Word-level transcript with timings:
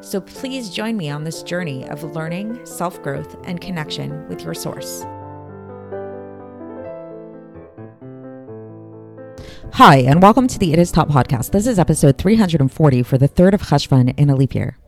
So 0.00 0.20
please 0.20 0.70
join 0.70 0.96
me 0.96 1.10
on 1.10 1.24
this 1.24 1.42
journey 1.42 1.88
of 1.88 2.02
learning, 2.02 2.64
self 2.66 3.02
growth, 3.02 3.36
and 3.44 3.60
connection 3.60 4.28
with 4.28 4.42
your 4.42 4.54
source. 4.54 5.04
Hi, 9.74 9.96
and 9.96 10.22
welcome 10.22 10.46
to 10.46 10.58
the 10.58 10.72
It 10.72 10.78
Is 10.78 10.92
Taught 10.92 11.08
podcast. 11.08 11.50
This 11.50 11.66
is 11.66 11.78
episode 11.78 12.16
340 12.16 13.02
for 13.02 13.18
the 13.18 13.28
3rd 13.28 13.54
of 13.54 13.62
Cheshvan 13.62 14.16
in 14.16 14.30
a 14.30 14.36
leap 14.36 14.54
year. 14.54 14.78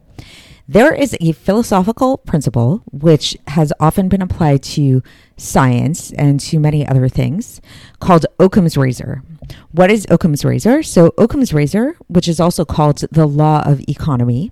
There 0.68 0.92
is 0.92 1.16
a 1.20 1.32
philosophical 1.32 2.18
principle 2.18 2.82
which 2.90 3.36
has 3.48 3.72
often 3.78 4.08
been 4.08 4.20
applied 4.20 4.64
to 4.64 5.02
science 5.36 6.10
and 6.12 6.40
to 6.40 6.58
many 6.58 6.86
other 6.86 7.08
things 7.08 7.60
called 8.00 8.26
Occam's 8.40 8.76
razor. 8.76 9.22
What 9.70 9.92
is 9.92 10.06
Occam's 10.10 10.44
razor? 10.44 10.82
So, 10.82 11.14
Occam's 11.18 11.52
razor, 11.52 11.96
which 12.08 12.26
is 12.26 12.40
also 12.40 12.64
called 12.64 12.98
the 13.12 13.26
law 13.26 13.62
of 13.64 13.80
economy, 13.88 14.50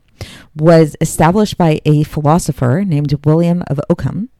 was 0.54 0.96
established 1.00 1.56
by 1.58 1.80
a 1.84 2.02
philosopher 2.04 2.84
named 2.86 3.14
William 3.24 3.62
of 3.68 3.80
Ockham. 3.90 4.30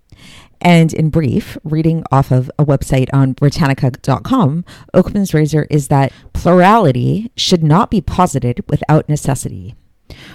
And 0.61 0.94
in 0.94 1.11
brief, 1.11 1.58
reading 1.62 2.05
off 2.11 2.31
of 2.31 2.50
a 2.58 2.64
website 2.64 3.08
on 3.12 3.33
Britannica.com, 3.33 4.64
Occam's 4.94 5.34
razor 5.34 5.66
is 5.70 5.89
that 5.89 6.12
plurality 6.33 7.31
should 7.36 7.62
not 7.62 7.91
be 7.91 8.00
posited 8.00 8.64
without 8.69 9.08
necessity. 9.08 9.75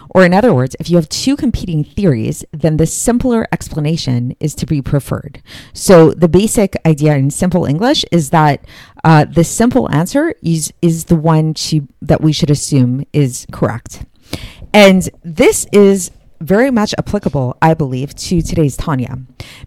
Or, 0.09 0.25
in 0.25 0.33
other 0.33 0.53
words, 0.53 0.75
if 0.79 0.89
you 0.89 0.97
have 0.97 1.07
two 1.09 1.35
competing 1.35 1.83
theories, 1.83 2.43
then 2.51 2.77
the 2.77 2.85
simpler 2.85 3.47
explanation 3.51 4.35
is 4.39 4.55
to 4.55 4.65
be 4.65 4.81
preferred. 4.81 5.41
So, 5.73 6.11
the 6.11 6.27
basic 6.27 6.75
idea 6.85 7.15
in 7.15 7.29
simple 7.29 7.65
English 7.65 8.03
is 8.11 8.31
that 8.31 8.65
uh, 9.03 9.25
the 9.25 9.43
simple 9.43 9.89
answer 9.91 10.33
is, 10.41 10.73
is 10.81 11.05
the 11.05 11.15
one 11.15 11.53
to, 11.55 11.87
that 12.01 12.21
we 12.21 12.33
should 12.33 12.49
assume 12.49 13.05
is 13.13 13.45
correct. 13.51 14.05
And 14.73 15.09
this 15.23 15.65
is 15.71 16.11
very 16.41 16.71
much 16.71 16.93
applicable, 16.97 17.57
I 17.61 17.73
believe, 17.73 18.15
to 18.15 18.41
today's 18.41 18.77
Tanya. 18.77 19.17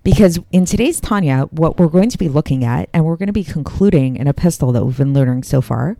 Because 0.02 0.38
in 0.52 0.64
today's 0.64 1.00
Tanya, 1.00 1.42
what 1.50 1.78
we're 1.78 1.88
going 1.88 2.10
to 2.10 2.18
be 2.18 2.28
looking 2.28 2.64
at, 2.64 2.88
and 2.94 3.04
we're 3.04 3.16
going 3.16 3.26
to 3.26 3.32
be 3.32 3.44
concluding 3.44 4.18
an 4.18 4.26
epistle 4.26 4.72
that 4.72 4.84
we've 4.84 4.96
been 4.96 5.12
learning 5.12 5.42
so 5.42 5.60
far, 5.60 5.96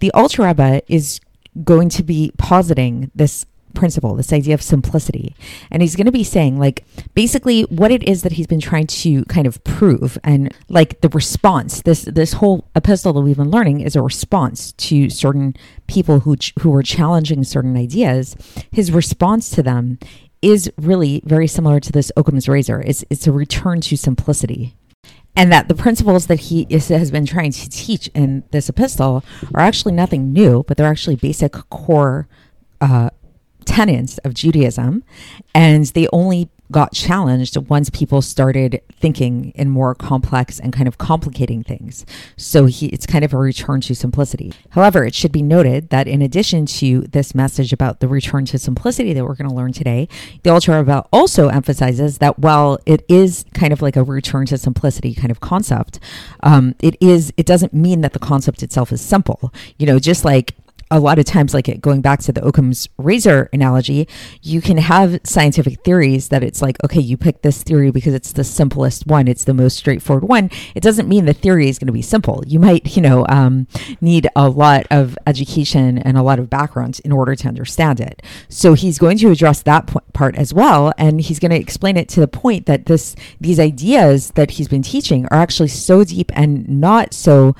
the 0.00 0.10
Alter 0.12 0.42
Rebbe 0.42 0.82
is 0.88 1.20
going 1.64 1.88
to 1.90 2.02
be 2.02 2.32
positing 2.38 3.10
this 3.14 3.44
principle, 3.74 4.14
this 4.14 4.32
idea 4.32 4.54
of 4.54 4.62
simplicity. 4.62 5.34
And 5.70 5.82
he's 5.82 5.96
going 5.96 6.06
to 6.06 6.12
be 6.12 6.24
saying, 6.24 6.58
like, 6.58 6.84
basically 7.14 7.62
what 7.62 7.90
it 7.90 8.02
is 8.08 8.22
that 8.22 8.32
he's 8.32 8.46
been 8.46 8.60
trying 8.60 8.86
to 8.86 9.24
kind 9.24 9.46
of 9.46 9.62
prove 9.64 10.18
and 10.24 10.52
like 10.68 11.00
the 11.00 11.08
response. 11.10 11.82
This 11.82 12.02
this 12.02 12.34
whole 12.34 12.68
epistle 12.74 13.12
that 13.12 13.20
we've 13.20 13.36
been 13.36 13.50
learning 13.50 13.80
is 13.80 13.96
a 13.96 14.02
response 14.02 14.72
to 14.72 15.10
certain 15.10 15.54
people 15.86 16.20
who 16.20 16.36
who 16.60 16.74
are 16.74 16.82
challenging 16.82 17.44
certain 17.44 17.76
ideas. 17.76 18.36
His 18.70 18.92
response 18.92 19.50
to 19.50 19.62
them 19.62 19.98
is 20.42 20.72
really 20.78 21.22
very 21.24 21.46
similar 21.46 21.80
to 21.80 21.92
this 21.92 22.10
Occam's 22.16 22.48
razor. 22.48 22.80
It's 22.80 23.04
it's 23.10 23.26
a 23.26 23.32
return 23.32 23.80
to 23.82 23.96
simplicity 23.96 24.76
and 25.36 25.52
that 25.52 25.68
the 25.68 25.74
principles 25.74 26.26
that 26.26 26.40
he 26.40 26.66
is, 26.68 26.88
has 26.88 27.10
been 27.10 27.26
trying 27.26 27.52
to 27.52 27.68
teach 27.68 28.08
in 28.08 28.42
this 28.50 28.68
epistle 28.68 29.24
are 29.54 29.60
actually 29.60 29.92
nothing 29.92 30.32
new, 30.32 30.64
but 30.66 30.76
they're 30.76 30.86
actually 30.86 31.16
basic 31.16 31.52
core 31.70 32.28
uh, 32.80 33.10
tenets 33.64 34.18
of 34.18 34.34
Judaism, 34.34 35.04
and 35.54 35.86
they 35.86 36.08
only 36.12 36.50
got 36.70 36.92
challenged 36.92 37.56
once 37.68 37.90
people 37.90 38.22
started 38.22 38.80
thinking 38.92 39.50
in 39.54 39.68
more 39.68 39.94
complex 39.94 40.60
and 40.60 40.72
kind 40.72 40.86
of 40.86 40.98
complicating 40.98 41.64
things. 41.64 42.06
So 42.36 42.66
he, 42.66 42.86
it's 42.86 43.06
kind 43.06 43.24
of 43.24 43.34
a 43.34 43.36
return 43.36 43.80
to 43.82 43.94
simplicity. 43.94 44.52
However, 44.70 45.04
it 45.04 45.14
should 45.14 45.32
be 45.32 45.42
noted 45.42 45.90
that 45.90 46.06
in 46.06 46.22
addition 46.22 46.66
to 46.66 47.02
this 47.02 47.34
message 47.34 47.72
about 47.72 48.00
the 48.00 48.08
return 48.08 48.44
to 48.46 48.58
simplicity 48.58 49.12
that 49.12 49.24
we're 49.24 49.34
going 49.34 49.50
to 49.50 49.54
learn 49.54 49.72
today, 49.72 50.08
the 50.42 50.50
Alter 50.50 50.78
Rebbe 50.78 51.04
also 51.12 51.48
emphasizes 51.48 52.18
that 52.18 52.38
while 52.38 52.78
it 52.86 53.04
is 53.08 53.44
kind 53.52 53.72
of 53.72 53.82
like 53.82 53.96
a 53.96 54.04
return 54.04 54.46
to 54.46 54.58
simplicity 54.58 55.14
kind 55.14 55.30
of 55.30 55.40
concept, 55.40 55.98
um, 56.42 56.74
it 56.80 56.96
is 57.00 57.32
it 57.36 57.46
doesn't 57.46 57.72
mean 57.72 58.00
that 58.02 58.12
the 58.12 58.18
concept 58.18 58.62
itself 58.62 58.92
is 58.92 59.00
simple. 59.00 59.52
You 59.78 59.86
know, 59.86 59.98
just 59.98 60.24
like 60.24 60.54
a 60.90 60.98
lot 60.98 61.18
of 61.18 61.24
times, 61.24 61.54
like 61.54 61.80
going 61.80 62.00
back 62.00 62.20
to 62.20 62.32
the 62.32 62.44
Occam's 62.44 62.88
razor 62.98 63.48
analogy, 63.52 64.08
you 64.42 64.60
can 64.60 64.76
have 64.78 65.20
scientific 65.24 65.82
theories 65.84 66.28
that 66.28 66.42
it's 66.42 66.60
like, 66.60 66.82
okay, 66.84 67.00
you 67.00 67.16
pick 67.16 67.42
this 67.42 67.62
theory 67.62 67.90
because 67.90 68.12
it's 68.12 68.32
the 68.32 68.42
simplest 68.42 69.06
one, 69.06 69.28
it's 69.28 69.44
the 69.44 69.54
most 69.54 69.76
straightforward 69.76 70.24
one. 70.24 70.50
It 70.74 70.82
doesn't 70.82 71.08
mean 71.08 71.26
the 71.26 71.32
theory 71.32 71.68
is 71.68 71.78
going 71.78 71.86
to 71.86 71.92
be 71.92 72.02
simple. 72.02 72.42
You 72.46 72.58
might, 72.58 72.96
you 72.96 73.02
know, 73.02 73.24
um, 73.28 73.68
need 74.00 74.28
a 74.34 74.48
lot 74.48 74.86
of 74.90 75.16
education 75.26 75.98
and 75.98 76.18
a 76.18 76.22
lot 76.22 76.38
of 76.38 76.50
background 76.50 77.00
in 77.04 77.12
order 77.12 77.36
to 77.36 77.48
understand 77.48 78.00
it. 78.00 78.22
So 78.48 78.74
he's 78.74 78.98
going 78.98 79.18
to 79.18 79.30
address 79.30 79.62
that 79.62 79.90
part 80.12 80.34
as 80.36 80.52
well, 80.52 80.92
and 80.98 81.20
he's 81.20 81.38
going 81.38 81.52
to 81.52 81.60
explain 81.60 81.96
it 81.96 82.08
to 82.10 82.20
the 82.20 82.28
point 82.28 82.66
that 82.66 82.86
this 82.86 83.14
these 83.40 83.60
ideas 83.60 84.32
that 84.32 84.52
he's 84.52 84.68
been 84.68 84.82
teaching 84.82 85.26
are 85.26 85.38
actually 85.38 85.68
so 85.68 86.04
deep 86.04 86.32
and 86.34 86.68
not 86.68 87.14
so 87.14 87.54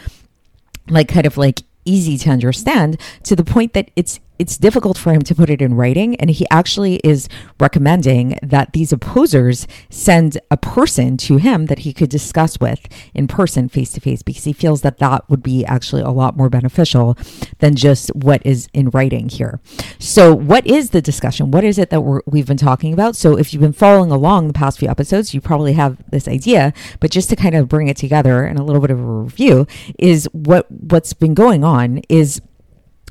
like 0.89 1.09
kind 1.09 1.27
of 1.27 1.37
like 1.37 1.63
easy 1.85 2.17
to 2.19 2.31
understand 2.31 3.01
to 3.25 3.37
the 3.37 3.45
point 3.45 3.73
that 3.73 3.91
it's 3.97 4.21
it's 4.41 4.57
difficult 4.57 4.97
for 4.97 5.13
him 5.13 5.21
to 5.21 5.35
put 5.35 5.51
it 5.51 5.61
in 5.61 5.75
writing 5.75 6.17
and 6.17 6.31
he 6.31 6.47
actually 6.51 6.97
is 7.05 7.29
recommending 7.61 8.39
that 8.43 8.73
these 8.73 8.91
opposers 8.91 9.67
send 9.91 10.39
a 10.51 10.57
person 10.57 11.19
to 11.19 11.37
him 11.37 11.67
that 11.67 11.81
he 11.81 11.93
could 11.93 12.09
discuss 12.09 12.59
with 12.59 12.81
in 13.13 13.29
person 13.29 13.69
face 13.69 13.93
to 13.93 14.01
face 14.01 14.23
because 14.23 14.45
he 14.45 14.55
feels 14.55 14.81
that 14.81 14.97
that 14.97 15.29
would 15.29 15.43
be 15.43 15.63
actually 15.67 16.01
a 16.01 16.09
lot 16.09 16.39
more 16.39 16.49
beneficial 16.49 17.19
than 17.59 17.77
just 17.77 18.09
what 18.15 18.41
is 18.47 18.67
in 18.73 18.89
writing 18.91 19.29
here. 19.29 19.61
So 19.99 20.35
what 20.35 20.67
is 20.67 20.89
the 20.91 21.03
discussion? 21.03 21.51
What 21.51 21.63
is 21.63 21.79
it 21.79 21.91
that 21.91 22.01
we 22.01 22.39
have 22.39 22.49
been 22.49 22.57
talking 22.57 22.95
about? 22.95 23.17
So 23.17 23.37
if 23.37 23.53
you've 23.53 23.61
been 23.61 23.75
following 23.75 24.11
along 24.11 24.47
the 24.47 24.55
past 24.55 24.79
few 24.79 24.89
episodes 24.89 25.35
you 25.35 25.43
probably 25.43 25.75
have 25.75 25.99
this 26.11 26.27
idea 26.27 26.73
but 26.99 27.11
just 27.11 27.29
to 27.29 27.37
kind 27.37 27.55
of 27.55 27.69
bring 27.69 27.89
it 27.89 27.97
together 27.99 28.45
and 28.45 28.59
a 28.59 28.63
little 28.63 28.81
bit 28.81 28.91
of 28.91 28.99
a 28.99 29.03
review 29.03 29.67
is 29.99 30.27
what 30.33 30.71
what's 30.71 31.13
been 31.13 31.35
going 31.35 31.63
on 31.63 32.01
is 32.09 32.41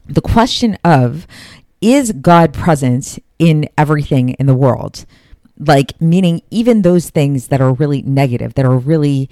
the 0.09 0.21
question 0.21 0.77
of 0.83 1.27
is 1.81 2.11
God 2.11 2.53
present 2.53 3.19
in 3.37 3.69
everything 3.77 4.29
in 4.31 4.45
the 4.47 4.55
world? 4.55 5.05
Like, 5.57 5.99
meaning 6.01 6.41
even 6.51 6.81
those 6.81 7.09
things 7.09 7.47
that 7.47 7.61
are 7.61 7.73
really 7.73 8.01
negative, 8.01 8.53
that 8.55 8.65
are 8.65 8.77
really 8.77 9.29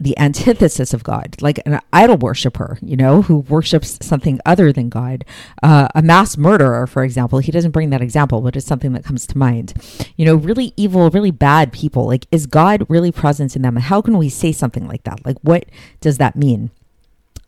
the 0.00 0.16
antithesis 0.18 0.94
of 0.94 1.02
God, 1.02 1.36
like 1.40 1.60
an 1.66 1.80
idol 1.92 2.16
worshiper, 2.16 2.78
you 2.80 2.96
know, 2.96 3.22
who 3.22 3.38
worships 3.38 3.98
something 4.00 4.38
other 4.46 4.72
than 4.72 4.88
God. 4.88 5.24
Uh, 5.62 5.88
a 5.94 6.02
mass 6.02 6.36
murderer, 6.36 6.86
for 6.86 7.02
example, 7.02 7.40
he 7.40 7.50
doesn't 7.50 7.72
bring 7.72 7.90
that 7.90 8.00
example, 8.00 8.40
but 8.40 8.56
it's 8.56 8.66
something 8.66 8.92
that 8.92 9.04
comes 9.04 9.26
to 9.26 9.38
mind. 9.38 9.74
You 10.16 10.24
know, 10.24 10.36
really 10.36 10.72
evil, 10.76 11.10
really 11.10 11.32
bad 11.32 11.72
people. 11.72 12.06
Like, 12.06 12.26
is 12.30 12.46
God 12.46 12.86
really 12.88 13.10
present 13.10 13.56
in 13.56 13.62
them? 13.62 13.76
How 13.76 14.00
can 14.00 14.18
we 14.18 14.28
say 14.28 14.52
something 14.52 14.86
like 14.86 15.02
that? 15.04 15.24
Like, 15.26 15.38
what 15.42 15.64
does 16.00 16.18
that 16.18 16.36
mean? 16.36 16.70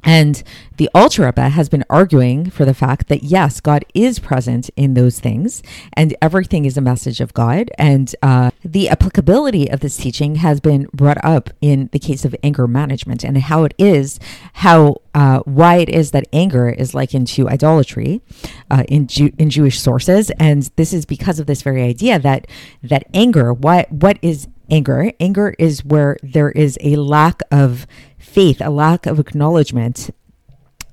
And 0.05 0.43
the 0.77 0.89
Alter 0.95 1.25
Rebbe 1.27 1.51
has 1.51 1.69
been 1.69 1.85
arguing 1.91 2.49
for 2.51 2.65
the 2.65 2.75
fact 2.75 3.09
that 3.09 3.23
yes, 3.23 3.61
God 3.61 3.85
is 3.95 4.19
present 4.19 4.71
in 4.77 4.95
those 4.95 5.21
things, 5.21 5.63
and 5.93 6.17
everything 6.23 6.65
is 6.65 6.77
a 6.77 6.81
message 6.81 7.21
of 7.21 7.35
God. 7.35 7.71
And 7.77 8.15
uh, 8.23 8.51
the 8.65 8.89
applicability 8.89 9.71
of 9.71 9.81
this 9.81 9.97
teaching 9.97 10.37
has 10.37 10.61
been 10.61 10.89
brought 10.95 11.23
up 11.25 11.51
in 11.61 11.91
the 11.93 11.99
case 11.99 12.25
of 12.25 12.35
anger 12.43 12.67
management 12.67 13.25
and 13.25 13.37
how 13.39 13.65
it 13.65 13.75
is, 13.79 14.19
how 14.55 15.03
uh, 15.15 15.41
why 15.41 15.77
it 15.77 15.89
is 15.89 16.13
that 16.13 16.25
anger 16.33 16.71
is 16.71 16.95
likened 16.95 17.27
to 17.29 17.49
idolatry 17.49 18.23
uh, 18.71 18.85
in 18.89 19.07
Ju- 19.07 19.33
in 19.39 19.51
Jewish 19.51 19.81
sources, 19.81 20.31
and 20.39 20.71
this 20.77 20.93
is 20.93 21.05
because 21.05 21.39
of 21.39 21.47
this 21.47 21.63
very 21.63 21.83
idea 21.83 22.19
that 22.19 22.47
that 22.83 23.05
anger, 23.13 23.53
what 23.53 23.91
what 23.93 24.19
is 24.23 24.49
anger? 24.71 25.13
Anger 25.21 25.55
is 25.59 25.85
where 25.85 26.17
there 26.23 26.51
is 26.51 26.79
a 26.81 26.97
lack 26.97 27.41
of 27.51 27.87
faith, 28.31 28.61
a 28.61 28.71
lack 28.71 29.07
of 29.07 29.19
acknowledgement 29.19 30.11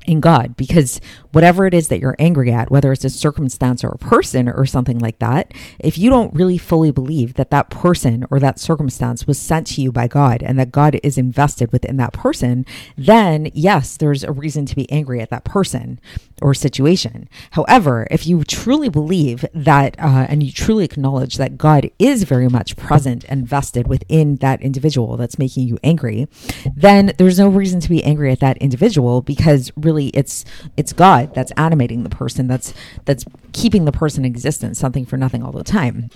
in 0.06 0.20
God. 0.20 0.58
Because 0.58 1.00
whatever 1.38 1.68
it 1.68 1.74
is 1.76 1.90
that 1.90 2.00
you're 2.00 2.16
angry 2.18 2.52
at, 2.52 2.72
whether 2.72 2.92
it's 2.92 3.06
a 3.06 3.12
circumstance 3.12 3.84
or 3.84 3.90
a 3.90 3.98
person 4.00 4.50
or 4.50 4.66
something 4.66 4.98
like 4.98 5.20
that, 5.20 5.54
if 5.78 5.96
you 5.96 6.10
don't 6.10 6.34
really 6.34 6.58
fully 6.58 6.90
believe 6.90 7.36
that 7.36 7.52
that 7.52 7.70
person 7.70 8.26
or 8.32 8.40
that 8.40 8.58
circumstance 8.58 9.28
was 9.28 9.38
sent 9.38 9.68
to 9.68 9.80
you 9.80 9.92
by 9.92 10.08
God 10.08 10.42
and 10.42 10.58
that 10.58 10.72
God 10.72 11.00
is 11.04 11.16
invested 11.16 11.72
within 11.72 11.98
that 11.98 12.12
person, 12.12 12.66
then 12.98 13.52
yes, 13.54 13.98
there's 13.98 14.24
a 14.24 14.32
reason 14.32 14.66
to 14.66 14.76
be 14.76 14.92
angry 14.92 15.22
at 15.22 15.30
that 15.30 15.44
person 15.44 16.00
or 16.42 16.56
situation. 16.56 17.30
However, 17.52 18.08
if 18.10 18.26
you 18.26 18.44
truly 18.44 18.90
believe 18.90 19.46
that 19.54 19.96
uh, 20.00 20.26
and 20.28 20.42
you 20.42 20.52
truly 20.52 20.86
acknowledge 20.86 21.36
that 21.38 21.60
God 21.60 21.92
is 22.00 22.24
very 22.24 22.48
much 22.48 22.76
present 22.78 23.26
and 23.30 23.48
vested 23.48 23.88
within 23.88 24.38
that 24.38 24.60
individual 24.64 25.18
that's 25.18 25.38
making 25.38 25.68
you 25.68 25.78
angry, 25.84 26.28
then 26.76 27.14
there's 27.20 27.38
no 27.38 27.48
reason 27.48 27.80
to 27.82 27.90
be 27.90 28.04
angry 28.04 28.32
at 28.32 28.40
that 28.40 28.58
individual 28.58 29.22
because 29.22 29.72
really 29.76 30.08
it's 30.16 30.44
it's 30.78 30.94
God 30.94 31.27
that's 31.34 31.52
animating 31.58 32.04
the 32.04 32.10
person 32.10 32.48
that's 32.48 32.74
that's 33.06 33.26
keeping 33.54 33.86
the 33.86 33.92
person 33.92 34.26
in 34.26 34.32
existence 34.32 34.80
something 34.80 35.06
for 35.06 35.18
nothing 35.18 35.44
all 35.44 35.52
the 35.52 35.64
time. 35.64 36.10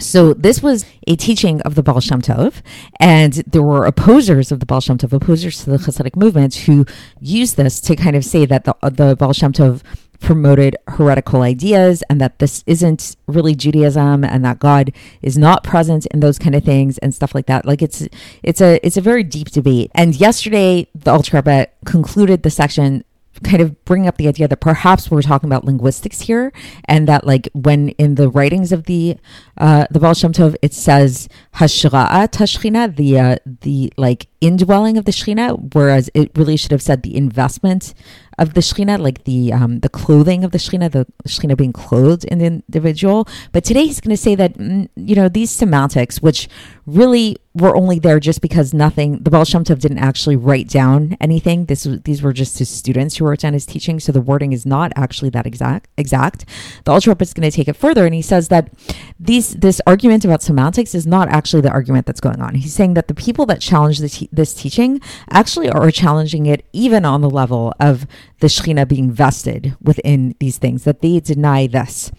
So 0.00 0.34
this 0.34 0.60
was 0.60 0.84
a 1.06 1.14
teaching 1.14 1.60
of 1.62 1.76
the 1.76 1.82
Baal 1.82 2.00
Shem 2.00 2.20
Tov, 2.20 2.62
and 2.98 3.34
there 3.46 3.62
were 3.62 3.84
opposers 3.84 4.50
of 4.50 4.58
the 4.58 4.66
Baal 4.66 4.80
Shem 4.80 4.98
Tov, 4.98 5.12
opposers 5.12 5.62
to 5.62 5.70
the 5.70 5.76
Hasidic 5.76 6.16
movement, 6.16 6.54
who 6.56 6.84
used 7.20 7.56
this 7.56 7.80
to 7.82 7.94
kind 7.94 8.16
of 8.16 8.24
say 8.24 8.44
that 8.44 8.64
the 8.64 8.74
uh, 8.82 8.90
the 8.90 9.14
Baal 9.14 9.32
Shem 9.32 9.52
Tov 9.52 9.82
promoted 10.20 10.74
heretical 10.88 11.42
ideas 11.42 12.02
and 12.08 12.20
that 12.20 12.38
this 12.38 12.64
isn't 12.66 13.14
really 13.26 13.54
Judaism 13.54 14.24
and 14.24 14.44
that 14.44 14.58
God 14.58 14.92
is 15.22 15.36
not 15.36 15.62
present 15.62 16.06
in 16.06 16.20
those 16.20 16.38
kind 16.38 16.54
of 16.54 16.64
things 16.64 16.98
and 16.98 17.14
stuff 17.14 17.34
like 17.34 17.46
that. 17.46 17.66
Like 17.66 17.82
it's 17.82 18.08
it's 18.42 18.60
a 18.60 18.84
it's 18.84 18.96
a 18.96 19.02
very 19.02 19.22
deep 19.22 19.50
debate. 19.50 19.90
And 19.94 20.14
yesterday 20.16 20.88
the 20.94 21.30
Rebbe 21.32 21.68
concluded 21.84 22.42
the 22.42 22.50
section 22.50 23.04
kind 23.42 23.60
of 23.60 23.84
bring 23.84 24.06
up 24.06 24.16
the 24.16 24.28
idea 24.28 24.48
that 24.48 24.60
perhaps 24.60 25.10
we're 25.10 25.22
talking 25.22 25.48
about 25.48 25.64
linguistics 25.64 26.22
here, 26.22 26.52
and 26.84 27.08
that 27.08 27.26
like 27.26 27.48
when 27.52 27.90
in 27.90 28.14
the 28.14 28.28
writings 28.28 28.72
of 28.72 28.84
the 28.84 29.16
uh, 29.58 29.86
the 29.90 29.98
Baal 29.98 30.14
Shem 30.14 30.32
Tov 30.32 30.56
it 30.62 30.72
says 30.72 31.28
Hashra'a 31.54 32.28
Tashchina, 32.28 32.94
the 32.94 33.18
uh, 33.18 33.36
the 33.44 33.92
like 33.96 34.26
indwelling 34.40 34.96
of 34.96 35.04
the 35.04 35.12
Shechina, 35.12 35.74
whereas 35.74 36.10
it 36.14 36.30
really 36.36 36.56
should 36.56 36.72
have 36.72 36.82
said 36.82 37.02
the 37.02 37.16
investment 37.16 37.94
of 38.38 38.54
the 38.54 38.60
Shechina, 38.60 38.98
like 38.98 39.24
the 39.24 39.52
um, 39.52 39.80
the 39.80 39.88
clothing 39.88 40.44
of 40.44 40.50
the 40.50 40.58
Shechina, 40.58 40.90
the 40.90 41.06
Shechina 41.26 41.56
being 41.56 41.72
clothed 41.72 42.24
in 42.24 42.38
the 42.38 42.46
individual. 42.46 43.28
But 43.52 43.64
today 43.64 43.86
he's 43.86 44.00
going 44.00 44.16
to 44.16 44.22
say 44.22 44.34
that 44.34 44.54
mm, 44.54 44.88
you 44.96 45.14
know 45.14 45.28
these 45.28 45.50
semantics, 45.50 46.20
which 46.20 46.48
really 46.86 47.36
were 47.54 47.76
only 47.76 47.98
there 47.98 48.18
just 48.18 48.40
because 48.40 48.74
nothing. 48.74 49.18
The 49.22 49.30
Baal 49.30 49.44
Shem 49.44 49.64
Tov 49.64 49.78
didn't 49.78 49.98
actually 49.98 50.36
write 50.36 50.68
down 50.68 51.16
anything. 51.20 51.66
This 51.66 51.84
these 52.04 52.22
were 52.22 52.32
just 52.32 52.58
his 52.58 52.68
students 52.68 53.16
who 53.16 53.26
wrote 53.26 53.40
down 53.40 53.52
his 53.52 53.66
teaching, 53.66 54.00
so 54.00 54.12
the 54.12 54.20
wording 54.20 54.52
is 54.52 54.66
not 54.66 54.92
actually 54.96 55.30
that 55.30 55.46
exact. 55.46 55.88
Exact. 55.96 56.44
The 56.84 57.00
Rebbe 57.06 57.22
is 57.22 57.32
going 57.32 57.48
to 57.48 57.54
take 57.56 57.68
it 57.68 57.76
further, 57.76 58.04
and 58.04 58.14
he 58.14 58.22
says 58.22 58.48
that 58.48 58.70
these 59.18 59.54
this 59.54 59.80
argument 59.86 60.24
about 60.24 60.42
semantics 60.42 60.94
is 60.94 61.06
not 61.06 61.28
actually 61.28 61.62
the 61.62 61.70
argument 61.70 62.06
that's 62.06 62.20
going 62.20 62.40
on. 62.40 62.56
He's 62.56 62.74
saying 62.74 62.94
that 62.94 63.08
the 63.08 63.14
people 63.14 63.46
that 63.46 63.60
challenge 63.60 63.98
this, 63.98 64.24
this 64.32 64.54
teaching 64.54 65.00
actually 65.30 65.70
are 65.70 65.90
challenging 65.90 66.46
it 66.46 66.64
even 66.72 67.04
on 67.04 67.20
the 67.20 67.30
level 67.30 67.72
of 67.78 68.06
the 68.40 68.48
Shekhinah 68.48 68.88
being 68.88 69.10
vested 69.10 69.76
within 69.80 70.34
these 70.40 70.58
things, 70.58 70.84
that 70.84 71.00
they 71.00 71.20
deny 71.20 71.66
this. 71.66 72.10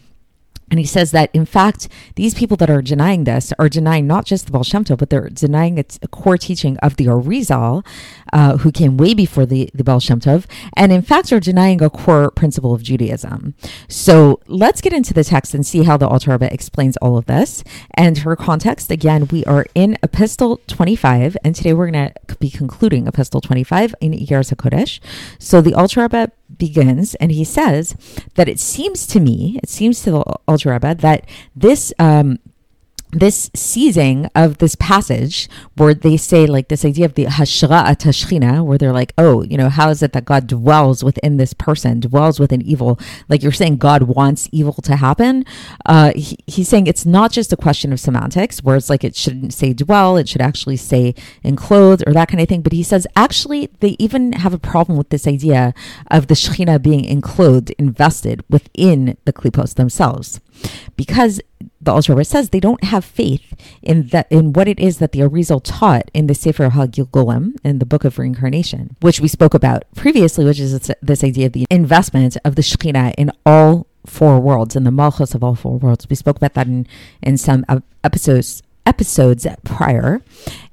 And 0.70 0.80
he 0.80 0.86
says 0.86 1.12
that, 1.12 1.30
in 1.34 1.46
fact, 1.46 1.88
these 2.16 2.34
people 2.34 2.58
that 2.58 2.70
are 2.70 2.82
denying 2.82 3.24
this 3.26 3.54
are 3.60 3.70
denying 3.70 4.08
not 4.08 4.26
just 4.26 4.46
the 4.46 4.52
Baal 4.52 4.64
Shem 4.64 4.84
Tov, 4.84 4.98
but 4.98 5.10
they're 5.10 5.30
denying 5.30 5.78
its 5.78 6.00
core 6.12 6.38
teaching 6.38 6.78
of 6.78 6.98
the 6.98 7.06
Arizal, 7.06 7.86
uh, 8.34 8.58
who 8.58 8.72
came 8.72 8.98
way 8.98 9.14
before 9.14 9.46
the, 9.46 9.70
the 9.74 9.84
Baal 9.84 10.00
Shem 10.00 10.20
Tov, 10.20 10.46
and 10.76 10.92
in 10.92 11.02
fact 11.02 11.32
are 11.32 11.40
denying 11.40 11.82
a 11.82 11.90
core 11.90 12.32
principle 12.32 12.74
of 12.74 12.82
Judaism. 12.84 13.54
So 13.88 14.40
let's 14.48 14.82
get 14.82 14.94
into 14.94 15.14
the 15.14 15.24
text 15.24 15.54
and 15.54 15.66
see 15.66 15.84
how 15.84 15.98
the 15.98 16.08
Alter 16.08 16.32
Rebbe 16.32 16.52
explains 16.52 16.98
all 16.98 17.18
of 17.18 17.26
this. 17.26 17.64
And 17.94 18.20
for 18.20 18.36
context, 18.36 18.92
again, 18.92 19.28
we 19.32 19.46
are 19.46 19.66
in 19.76 19.98
Epistle 20.02 20.62
25, 20.68 21.38
and 21.44 21.56
today 21.56 21.74
we're 21.74 21.92
going 21.92 22.12
to 22.12 22.36
be 22.38 22.50
concluding 22.50 23.08
Epistle 23.08 23.42
25 23.42 23.96
in 24.02 24.14
Iggeres 24.14 24.54
HaKodesh. 24.54 25.00
So 25.40 25.62
the 25.62 25.74
Alter 25.74 26.02
Rebbe 26.02 26.32
begins 26.58 27.16
and 27.16 27.32
he 27.32 27.44
says 27.44 27.96
that 28.36 28.48
it 28.48 28.60
seems 28.60 29.08
to 29.08 29.20
me, 29.20 29.60
it 29.64 29.70
seems 29.70 30.02
to 30.04 30.12
the 30.12 30.20
Alter 30.48 30.72
Rebbe 30.72 30.96
that 30.96 31.26
this 31.56 31.94
um, 32.00 32.40
this 33.16 33.50
seizing 33.56 34.30
of 34.36 34.58
this 34.58 34.76
passage 34.76 35.50
where 35.78 35.94
they 35.94 36.18
say 36.18 36.46
like 36.46 36.68
this 36.68 36.84
idea 36.84 37.06
of 37.06 37.14
the 37.14 37.26
hashra'a 37.26 37.96
tashchina 37.96 38.64
where 38.64 38.78
they're 38.78 38.92
like 38.92 39.14
oh 39.18 39.42
you 39.44 39.58
know 39.58 39.70
how 39.70 39.90
is 39.90 40.04
it 40.04 40.12
that 40.12 40.26
god 40.26 40.48
dwells 40.48 41.02
within 41.02 41.38
this 41.38 41.54
person 41.54 42.02
dwells 42.02 42.40
within 42.40 42.62
evil? 42.62 43.00
Like 43.30 43.42
you're 43.42 43.54
saying 43.54 43.78
god 43.78 44.04
wants 44.04 44.50
evil 44.52 44.74
to 44.84 44.98
happen. 44.98 45.46
Uh, 45.86 46.12
he, 46.14 46.38
he's 46.46 46.68
saying 46.68 46.88
it's 46.88 47.06
not 47.06 47.32
just 47.32 47.54
a 47.54 47.58
question 47.58 47.94
of 47.94 48.00
semantics 48.00 48.62
where 48.62 48.76
it's 48.76 48.90
like 48.90 49.04
it 49.04 49.16
shouldn't 49.16 49.54
say 49.54 49.72
dwell 49.74 50.18
it 50.18 50.28
should 50.28 50.42
actually 50.42 50.78
say 50.78 51.16
enclosed 51.44 52.04
or 52.06 52.14
that 52.14 52.28
kind 52.28 52.42
of 52.42 52.50
thing. 52.50 52.62
But 52.62 52.74
he 52.74 52.84
says 52.84 53.08
actually 53.16 53.70
they 53.80 53.96
even 53.98 54.34
have 54.34 54.54
a 54.54 54.60
problem 54.60 54.98
with 54.98 55.10
this 55.10 55.26
idea 55.26 55.74
of 56.12 56.28
the 56.28 56.34
shechina 56.34 56.82
being 56.82 57.06
enclosed 57.06 57.70
invested 57.72 58.44
within 58.50 59.18
the 59.24 59.32
klipos 59.32 59.76
themselves 59.76 60.42
because 60.96 61.42
the 61.82 61.94
Rebbe 62.10 62.26
says 62.26 62.50
they 62.50 62.60
don't 62.60 62.84
have 62.84 63.06
faith 63.06 63.54
in 63.82 64.08
that 64.08 64.28
in 64.32 64.54
what 64.54 64.68
it 64.68 64.80
is 64.80 64.98
that 65.00 65.12
the 65.12 65.20
Arizal 65.20 65.62
taught 65.64 66.10
in 66.14 66.28
the 66.28 66.36
Sefer 66.36 66.70
HaGilgulim 66.70 67.56
in 67.64 67.80
the 67.80 67.86
Book 67.86 68.04
of 68.04 68.18
Reincarnation, 68.18 68.96
which 69.02 69.20
we 69.20 69.28
spoke 69.28 69.54
about 69.54 69.84
previously, 69.96 70.46
which 70.46 70.60
is 70.60 70.92
this 71.02 71.24
idea 71.24 71.48
of 71.48 71.54
the 71.54 71.66
investment 71.70 72.38
of 72.44 72.56
the 72.56 72.62
Shekhinah 72.62 73.14
in 73.18 73.32
all 73.46 73.88
four 74.06 74.40
worlds, 74.40 74.76
in 74.76 74.84
the 74.84 74.92
Malchus 74.92 75.36
of 75.36 75.44
all 75.44 75.56
four 75.56 75.78
worlds. 75.78 76.08
We 76.10 76.16
spoke 76.16 76.38
about 76.38 76.54
that 76.54 76.68
in 76.68 76.88
in 77.22 77.38
some 77.38 77.66
episodes 78.04 78.62
episodes 78.86 79.48
prior. 79.64 80.22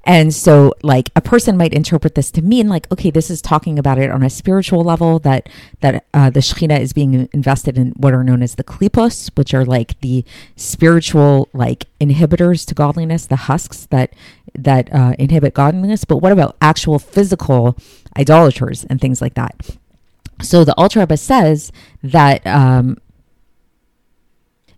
And 0.05 0.33
so, 0.33 0.73
like, 0.83 1.09
a 1.15 1.21
person 1.21 1.55
might 1.55 1.73
interpret 1.73 2.15
this 2.15 2.29
to 2.31 2.41
mean, 2.41 2.67
like, 2.67 2.91
okay, 2.91 3.09
this 3.09 3.29
is 3.29 3.41
talking 3.41 3.79
about 3.79 3.97
it 3.97 4.11
on 4.11 4.21
a 4.21 4.29
spiritual 4.29 4.83
level 4.83 5.19
that 5.19 5.47
that 5.79 6.05
uh, 6.13 6.29
the 6.29 6.41
Shekhinah 6.41 6.79
is 6.79 6.91
being 6.91 7.29
invested 7.31 7.77
in 7.77 7.91
what 7.91 8.13
are 8.13 8.23
known 8.23 8.43
as 8.43 8.55
the 8.55 8.65
klipos, 8.65 9.31
which 9.37 9.53
are 9.53 9.63
like 9.63 9.99
the 10.01 10.25
spiritual 10.57 11.47
like 11.53 11.85
inhibitors 12.01 12.65
to 12.67 12.75
godliness, 12.75 13.27
the 13.27 13.47
husks 13.47 13.85
that 13.91 14.13
that 14.55 14.93
uh, 14.93 15.13
inhibit 15.17 15.53
godliness. 15.53 16.03
But 16.03 16.17
what 16.17 16.33
about 16.33 16.57
actual 16.59 16.99
physical 16.99 17.77
idolaters 18.17 18.83
and 18.85 18.99
things 18.99 19.21
like 19.21 19.35
that? 19.35 19.55
So 20.41 20.65
the 20.65 20.75
Alter 20.77 20.99
Rebbe 20.99 21.15
says 21.15 21.71
that 22.01 22.45
um, 22.45 22.97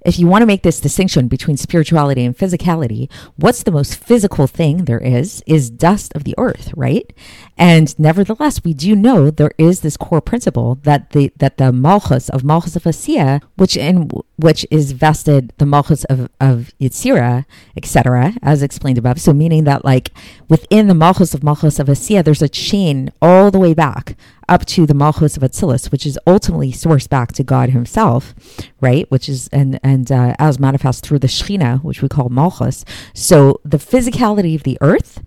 if 0.05 0.19
you 0.19 0.27
want 0.27 0.43
to 0.43 0.45
make 0.45 0.61
this 0.61 0.79
distinction 0.79 1.27
between 1.27 1.57
spirituality 1.57 2.23
and 2.23 2.37
physicality, 2.37 3.11
what's 3.35 3.63
the 3.63 3.71
most 3.71 3.95
physical 3.95 4.47
thing 4.47 4.85
there 4.85 4.99
is 4.99 5.43
is 5.45 5.69
dust 5.69 6.13
of 6.15 6.23
the 6.23 6.35
earth, 6.37 6.71
right? 6.75 7.11
And 7.57 7.97
nevertheless, 7.99 8.63
we 8.63 8.73
do 8.73 8.95
know 8.95 9.31
there 9.31 9.53
is 9.57 9.81
this 9.81 9.97
core 9.97 10.21
principle 10.21 10.75
that 10.83 11.11
the 11.11 11.31
that 11.37 11.57
the 11.57 11.71
malchus 11.71 12.29
of 12.29 12.43
malchus 12.43 12.75
of 12.75 12.83
Asiya, 12.83 13.41
which 13.55 13.75
in 13.75 14.09
which 14.37 14.65
is 14.69 14.91
vested 14.91 15.53
the 15.57 15.65
malchus 15.65 16.03
of 16.05 16.29
of 16.39 16.71
Yitzira, 16.79 17.45
etc., 17.75 18.33
as 18.43 18.61
explained 18.61 18.97
above. 18.97 19.19
So 19.19 19.33
meaning 19.33 19.63
that 19.63 19.83
like 19.83 20.11
within 20.49 20.87
the 20.87 20.93
malchus 20.93 21.33
of 21.33 21.43
malchus 21.43 21.79
of 21.79 21.87
Asiya, 21.87 22.23
there's 22.23 22.41
a 22.41 22.49
chain 22.49 23.11
all 23.21 23.49
the 23.49 23.59
way 23.59 23.73
back 23.73 24.15
up 24.47 24.65
to 24.65 24.85
the 24.85 24.93
Malchus 24.93 25.37
of 25.37 25.43
Atzilus, 25.43 25.91
which 25.91 26.05
is 26.05 26.19
ultimately 26.27 26.71
sourced 26.71 27.09
back 27.09 27.31
to 27.33 27.43
God 27.43 27.69
Himself, 27.69 28.33
right? 28.81 29.09
Which 29.11 29.27
is 29.29 29.47
and 29.49 29.79
and 29.83 30.11
uh, 30.11 30.35
as 30.39 30.59
manifest 30.59 31.05
through 31.05 31.19
the 31.19 31.27
Shechina, 31.27 31.83
which 31.83 32.01
we 32.01 32.09
call 32.09 32.29
Malchus. 32.29 32.85
So 33.13 33.59
the 33.63 33.77
physicality 33.77 34.55
of 34.55 34.63
the 34.63 34.77
earth 34.81 35.23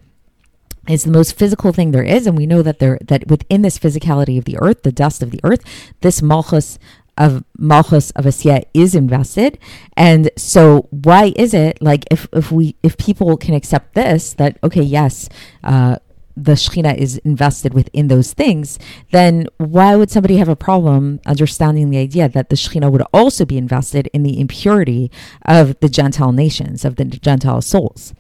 is 0.89 1.05
the 1.05 1.11
most 1.11 1.37
physical 1.37 1.73
thing 1.73 1.91
there 1.91 2.03
is, 2.03 2.27
and 2.27 2.37
we 2.37 2.47
know 2.47 2.63
that 2.63 2.79
there 2.79 2.99
that 3.07 3.29
within 3.29 3.63
this 3.63 3.79
physicality 3.79 4.39
of 4.39 4.45
the 4.45 4.59
earth, 4.59 4.83
the 4.83 4.93
dust 4.93 5.23
of 5.23 5.31
the 5.31 5.41
earth, 5.45 5.63
this 6.01 6.23
Malchus 6.23 6.79
of 7.19 7.45
Malchus 7.59 8.11
of 8.13 8.25
Asiya 8.25 8.65
is 8.73 8.95
invested. 8.95 9.59
And 9.97 10.31
so 10.37 10.87
why 10.91 11.33
is 11.37 11.53
it 11.53 11.83
like 11.83 12.05
if, 12.11 12.29
if 12.33 12.51
we 12.51 12.77
if 12.83 12.97
people 12.97 13.37
can 13.37 13.55
accept 13.55 13.95
this, 13.95 14.35
that 14.35 14.59
okay, 14.63 14.83
yes, 14.83 15.29
uh, 15.65 15.97
the 16.45 16.53
Shekhinah 16.53 16.97
is 16.97 17.19
invested 17.19 17.75
within 17.75 18.09
those 18.09 18.33
things, 18.33 18.79
then 19.11 19.47
why 19.59 19.97
would 19.97 20.11
somebody 20.11 20.37
have 20.37 20.49
a 20.49 20.57
problem 20.57 21.21
understanding 21.27 21.91
the 21.91 21.99
idea 21.99 22.29
that 22.29 22.49
the 22.49 22.57
Shekhinah 22.57 22.91
would 22.91 23.03
also 23.13 23.45
be 23.45 23.59
invested 23.59 24.09
in 24.13 24.23
the 24.23 24.41
impurity 24.41 25.11
of 25.45 25.79
the 25.81 25.89
Gentile 25.89 26.33
nations, 26.33 26.85
of 26.85 26.97
the 26.97 27.05
Gentile 27.05 27.63
souls? 27.63 28.15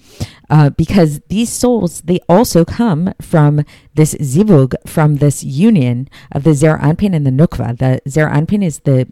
Uh, 0.50 0.70
because 0.70 1.20
these 1.28 1.50
souls, 1.50 2.00
they 2.02 2.20
also 2.28 2.64
come 2.64 3.12
from 3.20 3.64
this 3.94 4.14
zivug, 4.14 4.74
from 4.86 5.16
this 5.16 5.44
union 5.44 6.08
of 6.32 6.44
the 6.44 6.54
Zer 6.54 6.78
Anpin 6.78 7.14
and 7.14 7.26
the 7.26 7.30
Nukva. 7.30 7.76
The 7.78 8.00
Zer 8.08 8.28
Anpin 8.28 8.64
is 8.64 8.80
the 8.80 9.08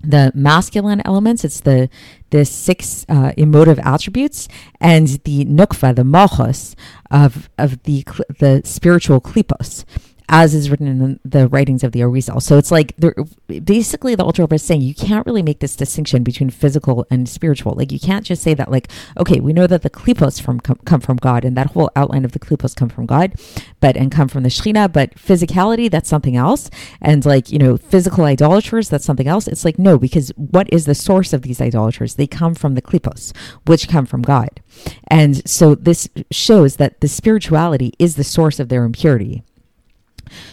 the 0.00 0.32
masculine 0.34 1.02
elements, 1.04 1.44
it's 1.44 1.60
the 1.60 1.88
the 2.30 2.44
six 2.44 3.06
uh, 3.08 3.32
emotive 3.36 3.78
attributes, 3.80 4.48
and 4.80 5.08
the 5.24 5.44
nukva, 5.44 5.94
the 5.94 6.04
malchus 6.04 6.76
of 7.10 7.48
of 7.58 7.82
the 7.84 8.04
the 8.38 8.62
spiritual 8.64 9.20
klipos. 9.20 9.84
As 10.28 10.54
is 10.54 10.70
written 10.70 10.86
in 10.86 11.20
the 11.24 11.48
writings 11.48 11.82
of 11.82 11.92
the 11.92 12.00
Arizal. 12.00 12.42
So 12.42 12.58
it's 12.58 12.70
like 12.70 12.94
basically 13.64 14.14
the 14.14 14.24
Alter 14.24 14.46
is 14.52 14.62
saying 14.62 14.82
you 14.82 14.94
can't 14.94 15.24
really 15.24 15.42
make 15.42 15.60
this 15.60 15.74
distinction 15.74 16.22
between 16.22 16.50
physical 16.50 17.06
and 17.10 17.28
spiritual. 17.28 17.74
Like 17.74 17.90
you 17.92 17.98
can't 17.98 18.26
just 18.26 18.42
say 18.42 18.54
that 18.54 18.70
like 18.70 18.88
okay, 19.16 19.40
we 19.40 19.52
know 19.52 19.66
that 19.66 19.82
the 19.82 19.90
klipos 19.90 20.40
from 20.40 20.60
come, 20.60 20.78
come 20.84 21.00
from 21.00 21.16
God 21.16 21.44
and 21.44 21.56
that 21.56 21.68
whole 21.68 21.90
outline 21.96 22.24
of 22.24 22.32
the 22.32 22.38
klipos 22.38 22.76
come 22.76 22.88
from 22.88 23.06
God, 23.06 23.34
but 23.80 23.96
and 23.96 24.12
come 24.12 24.28
from 24.28 24.42
the 24.42 24.48
Shekhinah, 24.50 24.92
but 24.92 25.14
physicality 25.14 25.90
that's 25.90 26.08
something 26.08 26.36
else, 26.36 26.68
and 27.00 27.24
like 27.24 27.50
you 27.50 27.58
know 27.58 27.76
physical 27.76 28.24
idolaters 28.24 28.88
that's 28.88 29.04
something 29.04 29.28
else. 29.28 29.48
It's 29.48 29.64
like 29.64 29.78
no, 29.78 29.98
because 29.98 30.30
what 30.36 30.72
is 30.72 30.84
the 30.84 30.94
source 30.94 31.32
of 31.32 31.42
these 31.42 31.60
idolaters? 31.60 32.14
They 32.14 32.26
come 32.26 32.54
from 32.54 32.74
the 32.74 32.82
klipos, 32.82 33.34
which 33.66 33.88
come 33.88 34.04
from 34.04 34.22
God, 34.22 34.60
and 35.06 35.48
so 35.48 35.74
this 35.74 36.08
shows 36.30 36.76
that 36.76 37.00
the 37.00 37.08
spirituality 37.08 37.94
is 37.98 38.16
the 38.16 38.24
source 38.24 38.60
of 38.60 38.68
their 38.68 38.84
impurity. 38.84 39.42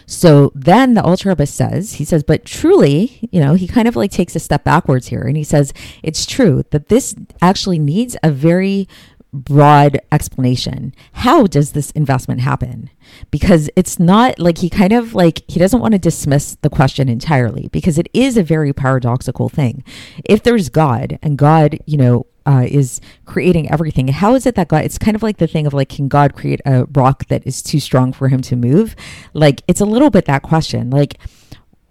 So 0.05 0.51
then 0.55 0.93
the 0.93 1.21
Rebbe 1.25 1.45
says, 1.45 1.93
he 1.93 2.05
says, 2.05 2.23
but 2.23 2.45
truly, 2.45 3.27
you 3.31 3.39
know, 3.39 3.53
he 3.53 3.67
kind 3.67 3.87
of 3.87 3.95
like 3.95 4.11
takes 4.11 4.35
a 4.35 4.39
step 4.39 4.63
backwards 4.63 5.07
here 5.07 5.21
and 5.21 5.37
he 5.37 5.43
says, 5.43 5.73
it's 6.03 6.25
true 6.25 6.63
that 6.71 6.89
this 6.89 7.15
actually 7.41 7.79
needs 7.79 8.15
a 8.23 8.31
very 8.31 8.87
broad 9.35 9.99
explanation. 10.11 10.93
How 11.13 11.45
does 11.45 11.73
this 11.73 11.91
investment 11.91 12.41
happen? 12.41 12.89
Because 13.31 13.69
it's 13.75 13.99
not 13.99 14.39
like 14.39 14.59
he 14.59 14.69
kind 14.69 14.93
of 14.93 15.13
like 15.13 15.43
he 15.47 15.59
doesn't 15.59 15.81
want 15.81 15.91
to 15.91 15.99
dismiss 15.99 16.55
the 16.61 16.69
question 16.69 17.09
entirely 17.09 17.67
because 17.71 17.97
it 17.97 18.07
is 18.13 18.37
a 18.37 18.43
very 18.43 18.73
paradoxical 18.73 19.49
thing. 19.49 19.83
If 20.23 20.43
there's 20.43 20.69
God 20.69 21.19
and 21.21 21.37
God, 21.37 21.79
you 21.85 21.97
know, 21.97 22.25
uh, 22.45 22.65
is 22.67 23.01
creating 23.25 23.69
everything. 23.71 24.07
How 24.09 24.35
is 24.35 24.45
it 24.45 24.55
that 24.55 24.67
God? 24.67 24.85
It's 24.85 24.97
kind 24.97 25.15
of 25.15 25.23
like 25.23 25.37
the 25.37 25.47
thing 25.47 25.65
of 25.65 25.73
like, 25.73 25.89
can 25.89 26.07
God 26.07 26.35
create 26.35 26.61
a 26.65 26.85
rock 26.85 27.27
that 27.27 27.45
is 27.45 27.61
too 27.61 27.79
strong 27.79 28.13
for 28.13 28.27
him 28.27 28.41
to 28.43 28.55
move? 28.55 28.95
Like, 29.33 29.61
it's 29.67 29.81
a 29.81 29.85
little 29.85 30.09
bit 30.09 30.25
that 30.25 30.43
question. 30.43 30.89
Like, 30.89 31.17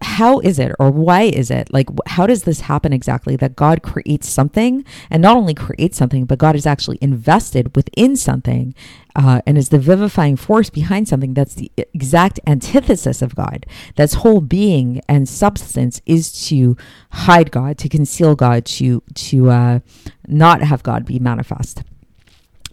how 0.00 0.38
is 0.40 0.58
it 0.58 0.72
or 0.78 0.90
why 0.90 1.22
is 1.22 1.50
it? 1.50 1.72
Like 1.72 1.88
how 2.06 2.26
does 2.26 2.44
this 2.44 2.60
happen 2.60 2.92
exactly 2.92 3.36
that 3.36 3.56
god 3.56 3.82
creates 3.82 4.28
something 4.28 4.84
and 5.10 5.22
not 5.22 5.36
only 5.36 5.54
creates 5.54 5.96
something 5.96 6.24
but 6.24 6.38
god 6.38 6.56
is 6.56 6.66
actually 6.66 6.98
invested 7.00 7.74
within 7.74 8.16
something 8.16 8.74
uh, 9.16 9.40
and 9.46 9.56
is 9.56 9.68
the 9.70 9.78
vivifying 9.78 10.36
force 10.36 10.70
behind 10.70 11.08
something 11.08 11.34
that's 11.34 11.54
the 11.54 11.70
exact 11.94 12.40
antithesis 12.46 13.22
of 13.22 13.34
god. 13.34 13.66
That's 13.96 14.14
whole 14.14 14.40
being 14.40 15.00
and 15.08 15.28
substance 15.28 16.00
is 16.06 16.46
to 16.48 16.76
hide 17.10 17.50
god 17.50 17.78
to 17.78 17.88
conceal 17.88 18.34
god 18.34 18.64
to 18.66 19.02
to 19.14 19.50
uh, 19.50 19.80
not 20.26 20.62
have 20.62 20.82
god 20.82 21.04
be 21.04 21.18
manifest. 21.18 21.82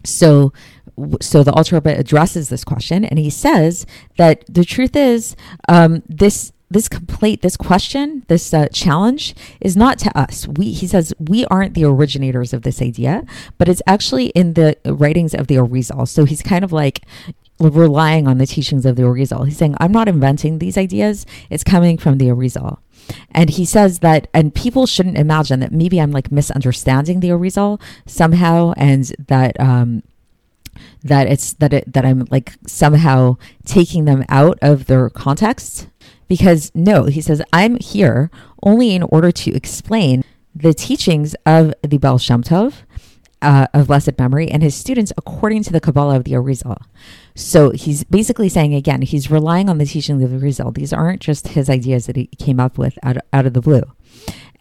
So 0.04 0.52
so 1.22 1.44
the 1.44 1.54
Rebbe 1.72 1.98
addresses 1.98 2.50
this 2.50 2.64
question 2.64 3.06
and 3.06 3.18
he 3.18 3.30
says 3.30 3.86
that 4.18 4.44
the 4.48 4.66
truth 4.66 4.96
is 4.96 5.36
um, 5.70 6.04
this 6.08 6.52
this 6.72 6.88
complete 6.88 7.42
this 7.42 7.58
question 7.58 8.24
this 8.28 8.54
uh, 8.54 8.68
challenge 8.72 9.36
is 9.60 9.76
not 9.76 10.00
to 10.00 10.18
us. 10.18 10.48
We 10.48 10.72
he 10.72 10.88
says 10.88 11.14
we 11.20 11.46
aren't 11.46 11.74
the 11.74 11.86
originators 11.86 12.54
of 12.54 12.64
this 12.64 12.82
idea 12.82 13.26
but 13.58 13.68
it's 13.68 13.82
actually 13.86 14.28
in 14.28 14.54
the 14.54 14.78
writings 14.86 15.34
of 15.34 15.48
the 15.48 15.56
Arizal 15.56 16.08
so 16.08 16.26
he's 16.26 16.42
kind 16.42 16.64
of 16.64 16.72
like 16.72 17.02
relying 17.60 18.28
on 18.28 18.38
the 18.40 18.48
teachings 18.48 18.86
of 18.86 18.96
the 18.96 19.04
Arizal 19.04 19.46
he's 19.46 19.58
saying 19.58 19.76
I'm 19.80 19.92
not 19.92 20.08
inventing 20.08 20.60
these 20.60 20.78
ideas. 20.78 21.26
It's 21.50 21.64
coming 21.64 21.98
from 21.98 22.18
the 22.18 22.28
Arizal 22.28 22.80
and 23.32 23.50
he 23.50 23.66
says 23.66 24.00
that 24.00 24.28
and 24.34 24.56
people 24.56 24.88
shouldn't 24.88 25.18
imagine 25.18 25.60
that 25.60 25.72
maybe 25.72 26.00
I'm 26.00 26.12
like 26.12 26.32
misunderstanding 26.32 27.20
the 27.20 27.30
Arizal 27.30 27.82
somehow 28.06 28.74
and 28.78 29.14
that 29.28 29.60
um 29.60 30.04
that 31.04 31.28
it's 31.28 31.54
that 31.54 31.74
it 31.74 31.92
that 31.92 32.06
I'm 32.06 32.28
like 32.30 32.54
somehow 32.66 33.38
taking 33.66 34.06
them 34.06 34.24
out 34.30 34.58
of 34.62 34.86
their 34.86 35.10
context 35.10 35.88
because 36.32 36.72
no, 36.74 37.08
he 37.08 37.20
says, 37.20 37.42
I'm 37.52 37.78
here 37.82 38.32
only 38.64 38.96
in 38.96 39.04
order 39.04 39.34
to 39.34 39.54
explain 39.54 40.24
the 40.56 40.74
teachings 40.74 41.36
of 41.46 41.74
the 41.82 41.98
Baal 41.98 42.20
Shem 42.20 42.42
Tov, 42.42 42.84
uh, 43.42 43.68
of 43.74 43.88
blessed 43.88 44.18
memory, 44.18 44.50
and 44.50 44.64
his 44.64 44.74
students 44.74 45.12
according 45.18 45.64
to 45.64 45.74
the 45.74 45.82
Kabbalah 45.82 46.16
of 46.16 46.24
the 46.24 46.32
Arizal. 46.32 46.78
So 47.36 47.72
he's 47.72 48.06
basically 48.06 48.48
saying 48.48 48.74
again, 48.74 49.02
he's 49.02 49.30
relying 49.30 49.70
on 49.70 49.78
the 49.78 49.86
teachings 49.86 50.24
of 50.24 50.32
the 50.32 50.38
Arizal. 50.38 50.74
These 50.74 50.94
aren't 50.94 51.20
just 51.20 51.50
his 51.50 51.70
ideas 51.70 52.06
that 52.06 52.16
he 52.16 52.28
came 52.28 52.62
up 52.62 52.78
with 52.78 52.98
out, 53.04 53.18
out 53.34 53.46
of 53.46 53.52
the 53.52 53.60
blue. 53.60 53.84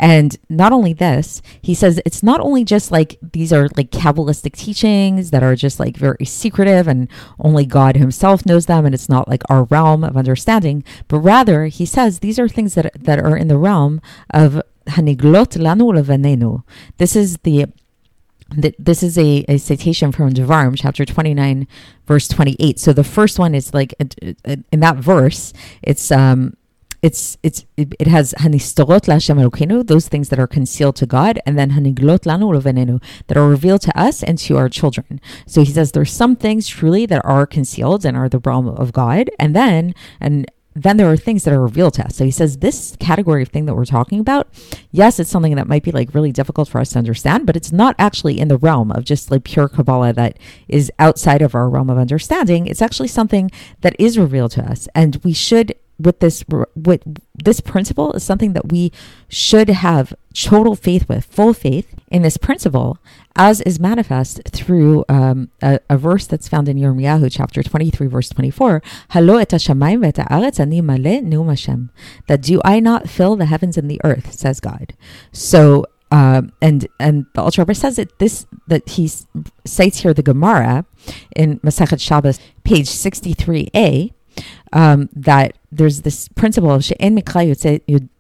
And 0.01 0.39
not 0.49 0.73
only 0.73 0.95
this, 0.95 1.43
he 1.61 1.75
says 1.75 2.01
it's 2.07 2.23
not 2.23 2.41
only 2.41 2.65
just 2.65 2.91
like 2.91 3.19
these 3.33 3.53
are 3.53 3.69
like 3.77 3.91
Kabbalistic 3.91 4.57
teachings 4.57 5.31
that 5.31 5.43
are 5.43 5.55
just 5.55 5.79
like 5.79 5.95
very 5.99 6.25
secretive 6.25 6.89
and 6.89 7.07
only 7.39 7.67
God 7.67 7.97
himself 7.97 8.47
knows 8.47 8.65
them 8.65 8.87
and 8.87 8.95
it's 8.95 9.11
not 9.11 9.29
like 9.29 9.43
our 9.51 9.65
realm 9.65 10.03
of 10.03 10.17
understanding, 10.17 10.83
but 11.07 11.19
rather 11.19 11.67
he 11.67 11.85
says 11.85 12.21
these 12.21 12.39
are 12.39 12.49
things 12.49 12.75
that, 12.75 12.91
that 12.99 13.19
are 13.19 13.37
in 13.37 13.49
the 13.49 13.59
realm 13.59 14.01
of 14.31 14.63
Haniglot 14.87 15.59
lanu 15.59 15.93
levenenu. 15.93 16.65
This 16.97 17.15
is 17.15 17.37
the 17.39 17.67
this 18.53 19.05
is 19.05 19.17
a, 19.17 19.45
a 19.49 19.59
citation 19.59 20.11
from 20.11 20.33
Devarim, 20.33 20.75
chapter 20.77 21.05
29, 21.05 21.69
verse 22.07 22.27
28. 22.27 22.81
So 22.81 22.93
the 22.93 23.05
first 23.05 23.39
one 23.39 23.55
is 23.55 23.73
like 23.73 23.95
in 24.01 24.81
that 24.81 24.97
verse, 24.97 25.53
it's 25.83 26.11
um, 26.11 26.57
it's 27.03 27.39
it's 27.43 27.65
it, 27.77 28.07
has 28.07 28.35
hanistorot 28.35 29.07
laHashem 29.07 29.43
Elokeinu, 29.43 29.87
those 29.87 30.09
things 30.09 30.29
that 30.29 30.39
are 30.39 30.47
concealed 30.47 30.97
to 30.97 31.07
God, 31.07 31.41
and 31.47 31.59
then 31.59 31.71
haniglot 31.71 32.21
lanu 32.21 32.53
levenenu, 32.55 33.03
that 33.27 33.37
are 33.37 33.49
revealed 33.49 33.83
to 33.83 33.99
us 33.99 34.23
and 34.23 34.39
to 34.39 34.57
our 34.57 34.69
children. 34.69 35.21
So 35.47 35.63
he 35.63 35.73
says 35.73 35.93
there's 35.93 36.13
some 36.13 36.37
things 36.37 36.69
truly 36.69 37.07
that 37.07 37.25
are 37.25 37.47
concealed 37.47 38.05
and 38.05 38.17
are 38.17 38.29
the 38.29 38.39
realm 38.39 38.69
of 38.69 38.93
God, 38.93 39.31
and 39.39 39.57
then 39.57 39.95
and 40.21 40.51
then 40.75 40.97
there 40.99 41.11
are 41.11 41.17
things 41.17 41.45
that 41.45 41.53
are 41.53 41.61
revealed 41.61 41.95
to 41.95 42.05
us. 42.05 42.17
So 42.17 42.25
he 42.25 42.31
says 42.31 42.59
this 42.59 42.97
category 43.01 43.43
of 43.43 43.49
thing 43.49 43.67
that 43.67 43.75
we're 43.75 43.85
talking 43.85 44.21
about, 44.21 44.49
yes, 44.93 45.19
it's 45.19 45.29
something 45.29 45.57
that 45.57 45.67
might 45.67 45.83
be 45.83 45.91
like 45.91 46.15
really 46.15 46.31
difficult 46.31 46.69
for 46.69 46.81
us 46.81 46.91
to 46.91 46.99
understand, 46.99 47.45
but 47.45 47.57
it's 47.57 47.73
not 47.73 47.97
actually 47.99 48.39
in 48.39 48.49
the 48.49 48.57
realm 48.57 48.93
of 48.93 49.05
just 49.05 49.31
like 49.31 49.43
pure 49.43 49.69
Kabbalah 49.69 50.13
that 50.13 50.39
is 50.69 50.93
outside 50.99 51.43
of 51.43 51.55
our 51.55 51.69
realm 51.69 51.91
of 51.91 51.99
understanding. 51.99 52.67
It's 52.67 52.83
actually 52.83 53.09
something 53.09 53.51
that 53.81 53.97
is 53.99 54.17
revealed 54.17 54.53
to 54.53 54.63
us, 54.63 54.89
and 54.95 55.21
we 55.25 55.33
should 55.33 55.75
with 56.01 56.21
this 56.21 56.45
with 56.75 57.03
this 57.35 57.61
principle 57.61 58.13
is 58.13 58.23
something 58.23 58.53
that 58.55 58.71
we 58.71 58.93
should 59.29 59.69
have 59.69 60.15
total 60.35 60.75
faith 60.75 61.09
with, 61.09 61.25
full 61.25 61.53
faith 61.53 61.95
in 62.09 62.23
this 62.23 62.37
principle, 62.37 62.99
as 63.37 63.61
is 63.63 63.81
manifest 63.81 64.41
through 64.49 65.05
um, 65.09 65.51
a, 65.63 65.81
a, 65.89 65.97
verse 65.97 66.27
that's 66.27 66.49
found 66.49 66.69
in 66.69 66.77
Yirmiyahu 66.77 67.31
chapter 67.31 67.63
23, 67.63 68.07
verse 68.07 68.29
24. 68.29 68.83
That 72.27 72.43
do 72.43 72.61
I 72.65 72.81
not 72.81 73.09
fill 73.09 73.37
the 73.37 73.47
heavens 73.47 73.77
and 73.77 73.91
the 73.91 74.01
earth, 74.05 74.33
says 74.33 74.61
God. 74.61 74.95
So 75.33 75.87
um, 76.13 76.53
and 76.61 76.89
and 76.99 77.27
the 77.35 77.43
Alter 77.43 77.63
Rebbe 77.63 77.75
says 77.75 77.99
it 77.99 78.19
this 78.19 78.47
that 78.67 78.89
he 78.89 79.11
cites 79.65 80.01
here 80.01 80.13
the 80.13 80.23
Gemara 80.23 80.85
in 81.37 81.61
Masechet 81.61 82.01
Shabbos, 82.01 82.41
page 82.65 82.89
63a, 82.89 84.13
um, 84.73 85.09
that 85.13 85.59
there's 85.73 86.03
this 86.03 86.29
principle 86.29 86.71
of 86.71 86.85
she'en 86.85 87.17
mikra 87.17 87.47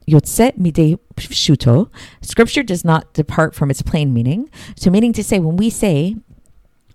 yotze 0.09 0.53
midei 0.59 0.99
shuto. 1.17 1.91
Scripture 2.21 2.63
does 2.63 2.85
not 2.85 3.13
depart 3.13 3.55
from 3.55 3.71
its 3.71 3.83
plain 3.83 4.13
meaning. 4.13 4.51
So, 4.77 4.91
meaning 4.91 5.13
to 5.15 5.25
say, 5.25 5.39
when 5.39 5.57
we 5.57 5.71
say, 5.71 6.17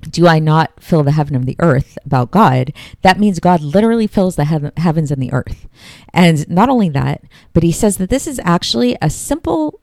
do 0.09 0.27
I 0.27 0.39
not 0.39 0.83
fill 0.83 1.03
the 1.03 1.11
heaven 1.11 1.35
and 1.35 1.45
the 1.45 1.55
earth 1.59 1.97
about 2.05 2.31
God? 2.31 2.73
That 3.01 3.19
means 3.19 3.39
God 3.39 3.61
literally 3.61 4.07
fills 4.07 4.35
the 4.35 4.45
heaven, 4.45 4.71
heavens 4.77 5.11
and 5.11 5.21
the 5.21 5.33
earth. 5.33 5.67
And 6.13 6.47
not 6.49 6.69
only 6.69 6.89
that, 6.89 7.23
but 7.53 7.63
he 7.63 7.71
says 7.71 7.97
that 7.97 8.09
this 8.09 8.27
is 8.27 8.39
actually 8.43 8.97
a 9.01 9.09
simple 9.09 9.79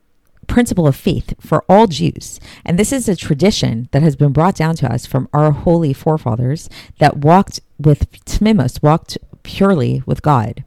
principle 0.53 0.85
of 0.85 0.95
faith 0.95 1.33
for 1.39 1.65
all 1.67 1.87
Jews. 1.87 2.39
And 2.63 2.77
this 2.77 2.93
is 2.93 3.09
a 3.09 3.15
tradition 3.15 3.89
that 3.91 4.03
has 4.03 4.15
been 4.15 4.31
brought 4.31 4.55
down 4.55 4.75
to 4.75 4.93
us 4.93 5.03
from 5.03 5.27
our 5.33 5.49
holy 5.49 5.93
forefathers 5.93 6.69
that 6.99 7.17
walked 7.17 7.59
with 7.79 8.11
tmimos, 8.25 8.83
walked 8.83 9.17
purely 9.41 10.03
with 10.05 10.21
God. 10.21 10.63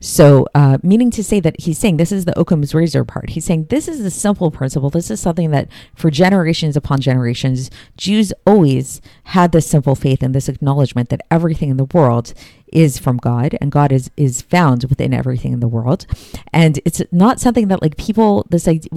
So, 0.00 0.46
uh, 0.54 0.78
meaning 0.82 1.10
to 1.12 1.24
say 1.24 1.40
that 1.40 1.60
he's 1.60 1.78
saying 1.78 1.96
this 1.96 2.12
is 2.12 2.24
the 2.24 2.38
Occam's 2.38 2.74
razor 2.74 3.04
part. 3.04 3.30
He's 3.30 3.44
saying 3.44 3.66
this 3.66 3.88
is 3.88 4.00
a 4.00 4.10
simple 4.10 4.50
principle. 4.50 4.90
This 4.90 5.10
is 5.10 5.20
something 5.20 5.50
that 5.50 5.68
for 5.94 6.10
generations 6.10 6.76
upon 6.76 7.00
generations, 7.00 7.70
Jews 7.96 8.32
always 8.46 9.00
had 9.24 9.52
this 9.52 9.66
simple 9.66 9.94
faith 9.94 10.22
and 10.22 10.34
this 10.34 10.48
acknowledgement 10.48 11.08
that 11.08 11.22
everything 11.30 11.70
in 11.70 11.76
the 11.76 11.84
world 11.84 12.32
is 12.72 12.98
from 12.98 13.16
God 13.16 13.56
and 13.60 13.72
God 13.72 13.92
is 13.92 14.10
is 14.16 14.42
found 14.42 14.84
within 14.84 15.14
everything 15.14 15.52
in 15.52 15.60
the 15.60 15.68
world. 15.68 16.06
And 16.52 16.78
it's 16.84 17.02
not 17.10 17.40
something 17.40 17.68
that 17.68 17.82
like 17.82 17.96
people 17.96 18.46
this 18.50 18.68
idea 18.68 18.90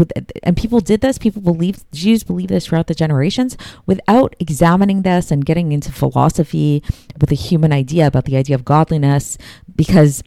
and 0.44 0.56
people 0.56 0.80
did 0.80 1.02
this, 1.02 1.18
people 1.18 1.42
believe 1.42 1.90
Jews 1.92 2.24
believe 2.24 2.50
this 2.50 2.68
throughout 2.68 2.88
the 2.88 2.96
generations 2.96 3.58
without 3.86 4.36
examining 4.40 5.02
this 5.02 5.32
and 5.32 5.46
getting 5.46 5.72
into 5.72 5.92
philosophy 5.92 6.84
with 7.20 7.32
a 7.32 7.36
human 7.36 7.72
idea 7.72 8.08
about 8.08 8.26
the 8.26 8.38
idea 8.38 8.56
of 8.56 8.66
godliness 8.66 9.38
because 9.76 10.24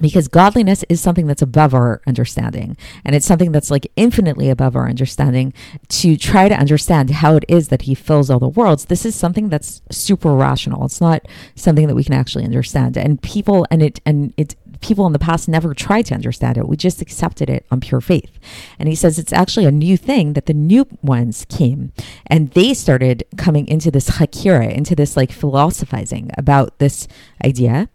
because 0.00 0.28
godliness 0.28 0.84
is 0.88 1.00
something 1.00 1.26
that's 1.26 1.42
above 1.42 1.72
our 1.74 2.02
understanding 2.06 2.76
and 3.04 3.14
it's 3.14 3.26
something 3.26 3.52
that's 3.52 3.70
like 3.70 3.90
infinitely 3.96 4.50
above 4.50 4.74
our 4.74 4.88
understanding 4.88 5.52
to 5.88 6.16
try 6.16 6.48
to 6.48 6.54
understand 6.54 7.10
how 7.10 7.36
it 7.36 7.44
is 7.48 7.68
that 7.68 7.82
he 7.82 7.94
fills 7.94 8.30
all 8.30 8.38
the 8.38 8.48
worlds. 8.48 8.86
This 8.86 9.06
is 9.06 9.14
something 9.14 9.48
that's 9.48 9.82
super 9.90 10.34
rational. 10.34 10.84
It's 10.84 11.00
not 11.00 11.26
something 11.54 11.86
that 11.86 11.94
we 11.94 12.04
can 12.04 12.14
actually 12.14 12.44
understand. 12.44 12.96
And 12.96 13.22
people 13.22 13.66
and 13.70 13.82
it 13.82 14.00
and 14.04 14.34
it 14.36 14.56
people 14.80 15.06
in 15.06 15.12
the 15.12 15.18
past 15.18 15.48
never 15.48 15.72
tried 15.72 16.02
to 16.06 16.14
understand 16.14 16.58
it. 16.58 16.68
We 16.68 16.76
just 16.76 17.00
accepted 17.00 17.48
it 17.48 17.64
on 17.70 17.80
pure 17.80 18.02
faith. 18.02 18.38
And 18.78 18.88
he 18.88 18.94
says 18.94 19.18
it's 19.18 19.32
actually 19.32 19.64
a 19.64 19.70
new 19.70 19.96
thing 19.96 20.34
that 20.34 20.46
the 20.46 20.52
new 20.52 20.86
ones 21.02 21.46
came 21.48 21.92
and 22.26 22.50
they 22.50 22.74
started 22.74 23.24
coming 23.36 23.66
into 23.66 23.90
this 23.90 24.10
hakira 24.10 24.70
into 24.70 24.94
this 24.94 25.16
like 25.16 25.32
philosophizing 25.32 26.30
about 26.36 26.78
this 26.78 27.08
idea 27.44 27.88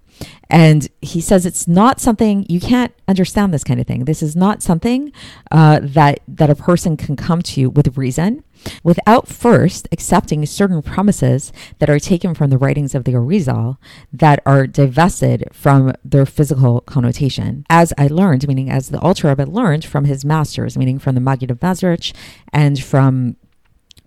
and 0.49 0.87
he 1.01 1.21
says 1.21 1.45
it's 1.45 1.67
not 1.67 1.99
something 1.99 2.45
you 2.49 2.59
can't 2.59 2.93
understand 3.07 3.53
this 3.53 3.63
kind 3.63 3.79
of 3.79 3.87
thing. 3.87 4.05
This 4.05 4.23
is 4.23 4.35
not 4.35 4.63
something 4.63 5.11
uh, 5.51 5.79
that 5.81 6.19
that 6.27 6.49
a 6.49 6.55
person 6.55 6.97
can 6.97 7.15
come 7.15 7.41
to 7.43 7.61
you 7.61 7.69
with 7.69 7.97
reason 7.97 8.43
without 8.83 9.27
first 9.27 9.87
accepting 9.91 10.45
certain 10.45 10.81
premises 10.81 11.51
that 11.79 11.89
are 11.89 11.99
taken 11.99 12.33
from 12.33 12.49
the 12.49 12.57
writings 12.57 12.93
of 12.93 13.03
the 13.03 13.13
Arizal 13.13 13.77
that 14.11 14.41
are 14.45 14.67
divested 14.67 15.47
from 15.53 15.93
their 16.03 16.25
physical 16.25 16.81
connotation. 16.81 17.65
As 17.69 17.93
I 17.97 18.07
learned, 18.07 18.47
meaning 18.47 18.69
as 18.69 18.89
the 18.89 18.99
Alter 18.99 19.29
Rebbe 19.29 19.45
learned 19.45 19.85
from 19.85 20.05
his 20.05 20.25
masters, 20.25 20.77
meaning 20.77 20.99
from 20.99 21.15
the 21.15 21.21
Maggid 21.21 21.51
of 21.51 21.59
Mezrich 21.59 22.13
and 22.51 22.81
from 22.81 23.35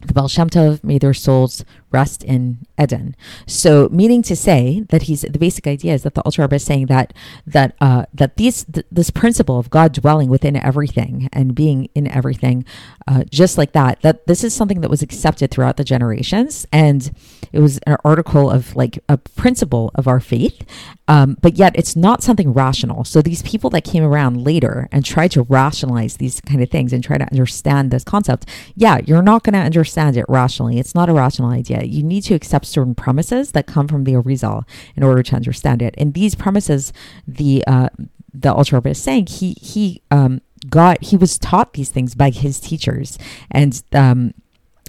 the 0.06 0.12
Baal 0.12 0.28
Shem 0.28 0.50
Tov, 0.50 0.82
may 0.82 0.98
their 0.98 1.14
souls 1.14 1.64
rest 1.92 2.24
in 2.24 2.58
Eden. 2.80 3.14
So, 3.46 3.88
meaning 3.90 4.22
to 4.22 4.36
say 4.36 4.84
that 4.88 5.02
he's 5.02 5.22
the 5.22 5.38
basic 5.38 5.66
idea 5.66 5.94
is 5.94 6.02
that 6.02 6.14
the 6.14 6.22
Alter 6.22 6.42
Rebbe 6.42 6.56
is 6.56 6.64
saying 6.64 6.86
that 6.86 7.12
that 7.46 7.74
uh, 7.80 8.06
that 8.12 8.36
these 8.36 8.64
th- 8.64 8.86
this 8.90 9.10
principle 9.10 9.58
of 9.58 9.70
God 9.70 9.92
dwelling 9.92 10.28
within 10.28 10.56
everything 10.56 11.28
and 11.32 11.54
being 11.54 11.88
in 11.94 12.08
everything, 12.08 12.64
uh, 13.06 13.24
just 13.30 13.58
like 13.58 13.72
that, 13.72 14.00
that 14.02 14.26
this 14.26 14.44
is 14.44 14.54
something 14.54 14.80
that 14.80 14.90
was 14.90 15.02
accepted 15.02 15.50
throughout 15.50 15.76
the 15.76 15.84
generations, 15.84 16.66
and 16.72 17.10
it 17.52 17.60
was 17.60 17.78
an 17.86 17.96
article 18.04 18.50
of 18.50 18.74
like 18.74 18.98
a 19.08 19.18
principle 19.18 19.90
of 19.94 20.08
our 20.08 20.20
faith, 20.20 20.64
um, 21.08 21.36
but 21.40 21.56
yet 21.56 21.74
it's 21.76 21.94
not 21.96 22.22
something 22.22 22.52
rational. 22.52 23.04
So 23.04 23.20
these 23.20 23.42
people 23.42 23.70
that 23.70 23.84
came 23.84 24.04
around 24.04 24.42
later 24.42 24.88
and 24.90 25.04
tried 25.04 25.32
to 25.32 25.42
rationalize 25.42 26.16
these 26.16 26.40
kind 26.40 26.62
of 26.62 26.70
things 26.70 26.92
and 26.92 27.02
try 27.02 27.18
to 27.18 27.30
understand 27.30 27.90
this 27.90 28.04
concept, 28.04 28.48
yeah, 28.74 29.00
you're 29.04 29.22
not 29.22 29.42
going 29.42 29.54
to 29.54 29.58
understand 29.58 30.16
it 30.16 30.24
rationally. 30.28 30.78
It's 30.78 30.94
not 30.94 31.08
a 31.08 31.12
rational 31.12 31.50
idea 31.50 31.81
you 31.88 32.02
need 32.02 32.22
to 32.22 32.34
accept 32.34 32.66
certain 32.66 32.94
premises 32.94 33.52
that 33.52 33.66
come 33.66 33.88
from 33.88 34.04
the 34.04 34.12
Arizal 34.12 34.64
in 34.96 35.02
order 35.02 35.22
to 35.22 35.36
understand 35.36 35.82
it. 35.82 35.94
And 35.98 36.14
these 36.14 36.34
premises, 36.34 36.92
the 37.26 37.64
uh, 37.66 37.88
the 38.34 38.54
Rebbe 38.72 38.90
is 38.90 39.02
saying 39.02 39.26
he 39.26 39.52
he 39.60 40.02
um, 40.10 40.40
got 40.68 41.02
he 41.02 41.16
was 41.16 41.38
taught 41.38 41.74
these 41.74 41.90
things 41.90 42.14
by 42.14 42.30
his 42.30 42.60
teachers, 42.60 43.18
and 43.50 43.82
um, 43.92 44.34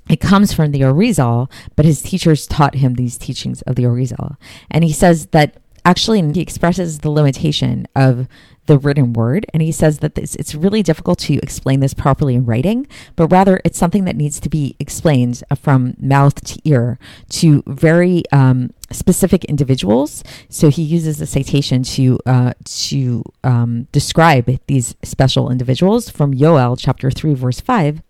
it 0.10 0.20
comes 0.20 0.54
from 0.54 0.72
the 0.72 0.82
Arizal, 0.82 1.50
but 1.76 1.86
his 1.86 2.02
teachers 2.02 2.46
taught 2.46 2.76
him 2.76 2.96
these 2.96 3.18
teachings 3.18 3.62
of 3.64 3.76
the 3.76 3.84
Arizal. 3.84 4.38
And 4.70 4.84
he 4.84 4.92
says 4.92 5.28
that 5.28 5.58
actually 5.86 6.22
he 6.34 6.42
expresses 6.42 7.00
the 7.00 7.10
limitation 7.10 7.88
of 7.96 8.28
the 8.66 8.78
written 8.78 9.14
word. 9.14 9.46
And 9.54 9.62
he 9.62 9.72
says 9.72 10.00
that 10.00 10.16
this, 10.16 10.36
it's 10.36 10.56
really 10.56 10.82
difficult 10.84 11.20
to 11.20 11.36
explain 11.36 11.82
this 11.82 11.94
properly 11.94 12.36
in 12.36 12.46
writing, 12.46 12.88
but 13.16 13.28
rather 13.28 13.60
it's 13.66 13.78
something 13.78 14.06
that 14.06 14.16
needs 14.16 14.40
to 14.40 14.50
be 14.50 14.76
explained 14.80 15.44
from 15.56 15.96
mouth 16.00 16.36
to 16.46 16.60
ear 16.64 16.98
to 17.30 17.64
very 17.68 18.24
um, 18.32 18.74
specific 18.92 19.44
individuals. 19.46 20.24
So 20.50 20.70
he 20.70 20.82
uses 20.82 21.20
a 21.20 21.26
citation 21.26 21.84
to 21.84 22.20
uh, 22.26 22.54
to 22.64 23.24
um, 23.44 23.88
describe 23.92 24.60
these 24.68 24.96
special 25.04 25.52
individuals 25.52 26.10
from 26.10 26.34
Yoel 26.34 26.78
chapter 26.80 27.12
three 27.12 27.34
verse 27.34 27.60
five, 27.60 28.02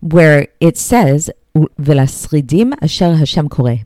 where 0.00 0.48
it 0.60 0.78
says, 0.78 1.30
Hashem 3.16 3.48
koreh." 3.48 3.84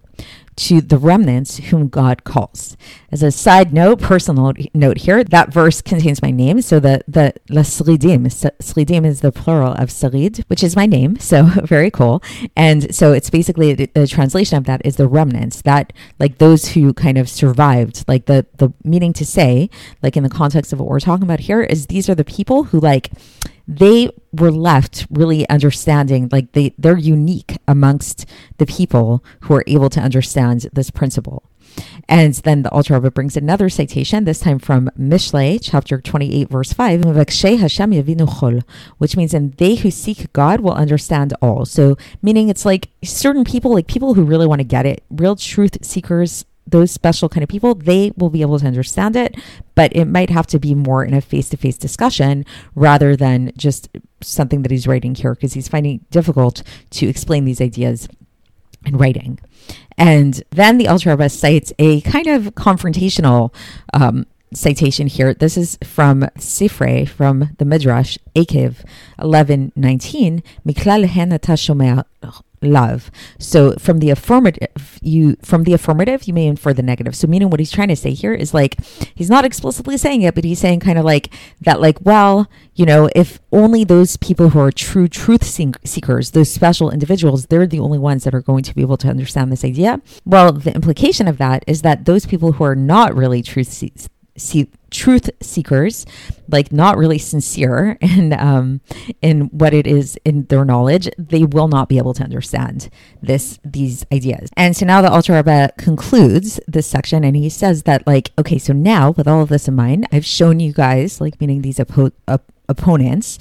To 0.61 0.83
the 0.83 0.99
remnants 0.99 1.57
whom 1.57 1.88
God 1.88 2.25
calls. 2.25 2.76
As 3.11 3.23
a 3.23 3.31
side 3.31 3.73
note, 3.73 3.99
personal 3.99 4.52
note 4.75 4.99
here, 4.99 5.25
that 5.25 5.50
verse 5.50 5.81
contains 5.81 6.21
my 6.21 6.31
name. 6.31 6.61
So 6.61 6.79
the 6.79 7.00
the 7.09 7.33
la 7.49 7.62
sridim, 7.62 8.26
sridim 8.61 9.07
is 9.07 9.23
the 9.23 9.33
plural 9.33 9.73
of 9.73 9.88
sarid, 9.88 10.45
which 10.49 10.62
is 10.62 10.76
my 10.76 10.85
name. 10.85 11.19
So 11.19 11.45
very 11.64 11.90
cool. 11.90 12.23
And 12.57 12.95
so 12.95 13.14
it's 13.14 13.31
basically 13.31 13.73
the, 13.73 13.87
the 13.95 14.07
translation 14.07 14.59
of 14.59 14.64
that 14.64 14.83
is 14.85 14.97
the 14.97 15.09
remnants 15.09 15.62
that 15.62 15.95
like 16.19 16.37
those 16.37 16.69
who 16.69 16.93
kind 16.93 17.17
of 17.17 17.31
survived. 17.31 18.05
Like 18.07 18.26
the 18.26 18.45
the 18.59 18.71
meaning 18.85 19.14
to 19.14 19.25
say, 19.25 19.71
like 20.02 20.14
in 20.14 20.25
the 20.25 20.29
context 20.29 20.75
of 20.75 20.79
what 20.79 20.90
we're 20.90 21.01
talking 21.01 21.25
about 21.25 21.40
here, 21.40 21.62
is 21.62 21.87
these 21.87 22.11
are 22.11 22.14
the 22.14 22.25
people 22.25 22.64
who 22.64 22.81
like 22.81 23.11
they 23.70 24.11
were 24.33 24.50
left 24.50 25.06
really 25.11 25.48
understanding 25.48 26.28
like 26.33 26.52
they 26.52 26.74
they're 26.76 26.98
unique 26.98 27.56
amongst 27.68 28.26
the 28.59 28.66
people 28.66 29.24
who 29.42 29.54
are 29.54 29.64
able 29.68 29.88
to 29.88 30.00
understand 30.00 30.66
this 30.72 30.90
principle 30.90 31.44
and 32.09 32.35
then 32.35 32.62
the 32.62 32.70
Alter 32.70 32.94
Rebbe 32.94 33.11
brings 33.12 33.37
another 33.37 33.68
citation, 33.68 34.24
this 34.24 34.40
time 34.40 34.59
from 34.59 34.90
Mishlei, 34.98 35.61
chapter 35.62 36.00
28, 36.00 36.48
verse 36.48 36.72
5, 36.72 37.04
which 38.98 39.16
means, 39.16 39.35
and 39.35 39.52
they 39.54 39.76
who 39.76 39.90
seek 39.90 40.33
God 40.33 40.61
will 40.61 40.72
understand 40.72 41.35
all. 41.40 41.64
So, 41.64 41.96
meaning 42.20 42.48
it's 42.48 42.64
like 42.64 42.88
certain 43.04 43.44
people, 43.44 43.72
like 43.72 43.87
people 43.87 44.14
who 44.14 44.24
really 44.24 44.46
want 44.46 44.61
to 44.61 44.64
get 44.64 44.87
it, 44.87 45.04
real 45.11 45.37
truth 45.37 45.85
seekers, 45.85 46.44
those 46.66 46.90
special 46.90 47.29
kind 47.29 47.42
of 47.42 47.49
people, 47.49 47.75
they 47.75 48.12
will 48.16 48.31
be 48.31 48.42
able 48.42 48.59
to 48.59 48.66
understand 48.66 49.16
it, 49.16 49.37
but 49.75 49.94
it 49.94 50.05
might 50.05 50.31
have 50.31 50.46
to 50.49 50.59
be 50.59 50.75
more 50.75 51.05
in 51.05 51.14
a 51.14 51.20
face 51.20 51.49
to 51.51 51.57
face 51.57 51.77
discussion 51.77 52.44
rather 52.75 53.16
than 53.16 53.53
just 53.57 53.88
something 54.20 54.62
that 54.62 54.70
he's 54.70 54.87
writing 54.87 55.14
here 55.14 55.35
because 55.35 55.55
he's 55.55 55.68
finding 55.68 55.96
it 55.96 56.11
difficult 56.11 56.62
to 56.90 57.09
explain 57.09 57.44
these 57.44 57.61
ideas 57.61 58.09
in 58.87 58.96
writing. 58.96 59.38
And 59.99 60.42
then 60.51 60.79
the 60.79 60.88
Rebbe 61.05 61.29
cites 61.29 61.73
a 61.79 62.01
kind 62.03 62.27
of 62.27 62.55
confrontational 62.55 63.55
um, 63.92 64.27
citation 64.55 65.07
here. 65.07 65.35
This 65.35 65.57
is 65.57 65.79
from 65.85 66.23
Sifrei, 66.38 67.09
from 67.09 67.51
the 67.59 67.64
Midrash, 67.64 68.16
Ekev 68.35 68.85
1119. 69.18 70.42
Miklal 70.66 71.07
love. 72.62 73.11
So 73.38 73.73
from 73.77 73.99
the 73.99 74.11
affirmative, 74.11 74.99
you 75.01 75.37
from 75.42 75.64
the 75.64 75.73
affirmative, 75.73 76.25
you 76.25 76.35
may 76.35 76.46
infer 76.46 76.73
the 76.73 76.83
negative. 76.83 77.14
So 77.16 77.27
meaning 77.27 77.51
what 77.51 77.61
he's 77.61 77.70
trying 77.70 77.88
to 77.88 77.96
say 77.96 78.12
here 78.12 78.35
is 78.35 78.53
like 78.53 78.77
he's 79.14 79.31
not 79.31 79.44
explicitly 79.44 79.96
saying 79.96 80.23
it, 80.23 80.35
but 80.35 80.44
he's 80.44 80.59
saying 80.59 80.81
kind 80.81 80.99
of 80.99 81.05
like 81.05 81.33
that, 81.61 81.81
like, 81.81 81.99
well, 82.03 82.49
you 82.75 82.87
know, 82.87 83.09
if 83.14 83.40
only 83.53 83.85
those 83.85 84.16
people 84.16 84.51
who 84.51 84.59
are 84.59 84.70
true 84.70 85.09
truth 85.09 85.44
seekers, 85.44 86.31
those 86.33 86.51
special 86.51 86.90
individuals, 86.90 87.46
they're 87.46 87.66
the 87.66 87.81
only 87.81 87.99
ones 87.99 88.25
that 88.25 88.35
are 88.35 88.42
going 88.42 88.62
to 88.64 88.75
be 88.75 88.83
able 88.83 88.96
to 88.99 89.09
understand 89.09 89.51
this 89.51 89.64
idea. 89.64 90.01
Well, 90.25 90.53
the 90.53 90.75
implication 90.75 91.29
of 91.29 91.38
that 91.38 91.64
is 91.66 91.83
that 91.83 92.05
those 92.05 92.27
people 92.27 92.53
who 92.53 92.64
are 92.64 92.77
not 92.77 93.14
really 93.14 93.42
truth 93.42 93.68
seekers 93.68 94.09
see, 94.40 94.68
truth 94.90 95.31
seekers, 95.40 96.05
like 96.48 96.72
not 96.72 96.96
really 96.96 97.18
sincere 97.18 97.96
in 98.00 98.33
um, 98.33 98.81
in 99.22 99.42
what 99.46 99.72
it 99.72 99.87
is 99.87 100.18
in 100.24 100.44
their 100.46 100.64
knowledge, 100.64 101.09
they 101.18 101.44
will 101.44 101.68
not 101.68 101.88
be 101.88 101.98
able 101.98 102.14
to 102.14 102.22
understand 102.22 102.88
this 103.22 103.59
these 103.64 104.05
ideas. 104.12 104.50
And 104.57 104.76
so 104.76 104.87
now 104.87 105.00
the 105.03 105.11
Alter 105.11 105.35
Rebbe 105.35 105.70
concludes 105.79 106.61
this 106.66 106.87
section, 106.87 107.24
and 107.24 107.37
he 107.37 107.48
says 107.48 107.85
that 107.85 108.07
like, 108.07 108.31
okay, 108.38 108.59
so 108.59 108.72
now 108.72 109.12
with 109.12 109.29
all 109.29 109.42
of 109.42 109.48
this 109.48 109.68
in 109.68 109.74
mind, 109.74 110.07
I've 110.12 110.26
shown 110.26 110.61
you 110.61 110.72
guys, 110.72 111.20
like 111.20 111.40
meaning 111.40 111.62
these 111.62 111.79
oppo- 111.79 112.12
op- 112.29 112.53
opponents 112.68 113.38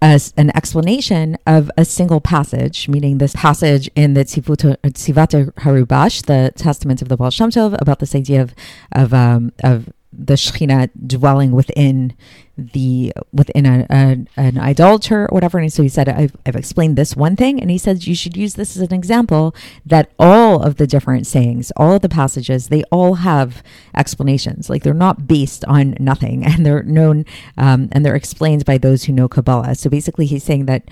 as 0.00 0.32
an 0.36 0.50
explanation 0.56 1.36
of 1.46 1.70
a 1.76 1.84
single 1.84 2.20
passage, 2.20 2.88
meaning 2.88 3.18
this 3.18 3.34
passage 3.34 3.88
in 3.94 4.14
the 4.14 4.24
Tzava'at 4.24 5.52
HaRivash, 5.52 6.26
the 6.26 6.50
Testament 6.56 7.02
of 7.02 7.08
the 7.08 7.16
Baal 7.16 7.30
Shem 7.30 7.50
Tov, 7.50 7.80
about 7.80 7.98
this 8.00 8.14
idea 8.14 8.42
of 8.42 8.54
of 8.92 9.12
um, 9.12 9.52
of 9.62 9.90
the 10.16 10.34
Shekhinah 10.34 10.90
dwelling 11.06 11.52
within 11.52 12.14
the 12.56 13.12
within 13.32 13.66
a, 13.66 13.86
a, 13.90 14.26
an 14.36 14.58
idolater 14.58 15.24
or 15.24 15.34
whatever. 15.34 15.58
And 15.58 15.72
so 15.72 15.82
he 15.82 15.88
said, 15.88 16.08
I've, 16.08 16.36
I've 16.46 16.56
explained 16.56 16.96
this 16.96 17.16
one 17.16 17.36
thing, 17.36 17.60
and 17.60 17.70
he 17.70 17.78
says, 17.78 18.06
you 18.06 18.14
should 18.14 18.36
use 18.36 18.54
this 18.54 18.76
as 18.76 18.82
an 18.82 18.94
example 18.94 19.54
that 19.84 20.10
all 20.18 20.62
of 20.62 20.76
the 20.76 20.86
different 20.86 21.26
sayings, 21.26 21.72
all 21.76 21.92
of 21.92 22.02
the 22.02 22.08
passages, 22.08 22.68
they 22.68 22.84
all 22.84 23.14
have 23.14 23.62
explanations. 23.96 24.70
Like 24.70 24.82
they're 24.82 24.94
not 24.94 25.26
based 25.26 25.64
on 25.64 25.96
nothing, 25.98 26.44
and 26.46 26.64
they're 26.64 26.82
known 26.82 27.24
um, 27.56 27.88
and 27.92 28.04
they're 28.04 28.14
explained 28.16 28.64
by 28.64 28.78
those 28.78 29.04
who 29.04 29.12
know 29.12 29.28
Kabbalah. 29.28 29.74
So 29.74 29.90
basically, 29.90 30.26
he's 30.26 30.44
saying 30.44 30.66
that 30.66 30.88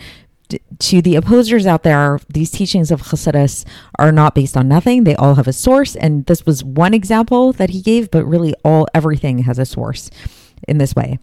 to 0.79 1.03
the 1.03 1.17
opposers 1.17 1.67
out 1.67 1.83
there, 1.83 2.21
these 2.29 2.51
teachings 2.51 2.91
of 2.91 3.03
Chassidus 3.03 3.65
are 3.99 4.13
not 4.13 4.35
based 4.35 4.57
on 4.57 4.69
nothing. 4.69 5.05
They 5.05 5.17
all 5.17 5.35
have 5.37 5.49
a 5.49 5.53
source, 5.53 5.97
and 5.97 6.27
this 6.27 6.47
was 6.47 6.65
one 6.65 6.95
example 6.95 7.53
that 7.55 7.71
he 7.71 7.83
gave, 7.83 8.11
but 8.11 8.25
really 8.25 8.55
all 8.65 8.87
everything 8.95 9.41
has 9.41 9.59
a 9.59 9.67
source 9.67 10.11
in 10.69 10.79
this 10.79 10.95
way. 10.95 11.19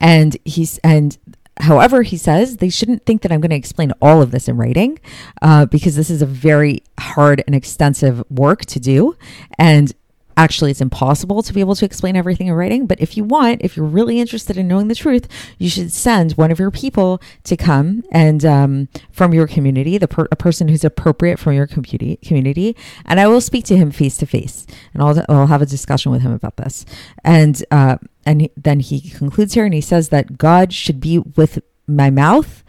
And 0.00 0.36
he's 0.44 0.78
and 0.78 1.16
however 1.60 2.02
he 2.02 2.16
says 2.16 2.56
they 2.56 2.70
shouldn't 2.70 3.04
think 3.04 3.22
that 3.22 3.30
i'm 3.30 3.40
going 3.40 3.50
to 3.50 3.56
explain 3.56 3.92
all 4.00 4.22
of 4.22 4.30
this 4.30 4.48
in 4.48 4.56
writing 4.56 4.98
uh, 5.42 5.66
because 5.66 5.94
this 5.94 6.08
is 6.08 6.22
a 6.22 6.26
very 6.26 6.82
hard 6.98 7.42
and 7.46 7.54
extensive 7.54 8.22
work 8.30 8.64
to 8.64 8.80
do 8.80 9.14
and 9.58 9.92
actually 10.36 10.70
it's 10.70 10.80
impossible 10.80 11.42
to 11.42 11.52
be 11.52 11.60
able 11.60 11.74
to 11.74 11.84
explain 11.84 12.16
everything 12.16 12.46
in 12.46 12.54
writing 12.54 12.86
but 12.86 13.00
if 13.00 13.16
you 13.16 13.24
want 13.24 13.60
if 13.62 13.76
you're 13.76 13.86
really 13.86 14.20
interested 14.20 14.56
in 14.56 14.66
knowing 14.68 14.88
the 14.88 14.94
truth 14.94 15.28
you 15.58 15.68
should 15.68 15.92
send 15.92 16.32
one 16.32 16.50
of 16.50 16.58
your 16.58 16.70
people 16.70 17.20
to 17.44 17.56
come 17.56 18.02
and 18.10 18.44
um, 18.44 18.88
from 19.10 19.34
your 19.34 19.46
community 19.46 19.98
the 19.98 20.08
per- 20.08 20.28
a 20.30 20.36
person 20.36 20.68
who's 20.68 20.84
appropriate 20.84 21.38
from 21.38 21.52
your 21.52 21.66
community 21.66 22.16
community 22.16 22.76
and 23.04 23.20
i 23.20 23.26
will 23.26 23.40
speak 23.40 23.64
to 23.64 23.76
him 23.76 23.90
face 23.90 24.16
to 24.16 24.26
face 24.26 24.66
and 24.92 25.02
I'll, 25.02 25.24
I'll 25.28 25.46
have 25.46 25.62
a 25.62 25.66
discussion 25.66 26.12
with 26.12 26.22
him 26.22 26.32
about 26.32 26.56
this. 26.56 26.84
And 27.24 27.62
uh, 27.70 27.96
and 28.24 28.42
he, 28.42 28.50
then 28.56 28.80
he 28.80 29.00
concludes 29.10 29.54
here 29.54 29.64
and 29.64 29.74
he 29.74 29.80
says 29.80 30.10
that 30.10 30.36
god 30.36 30.72
should 30.72 31.00
be 31.00 31.18
with 31.18 31.60
my 31.86 32.10
mouth 32.10 32.62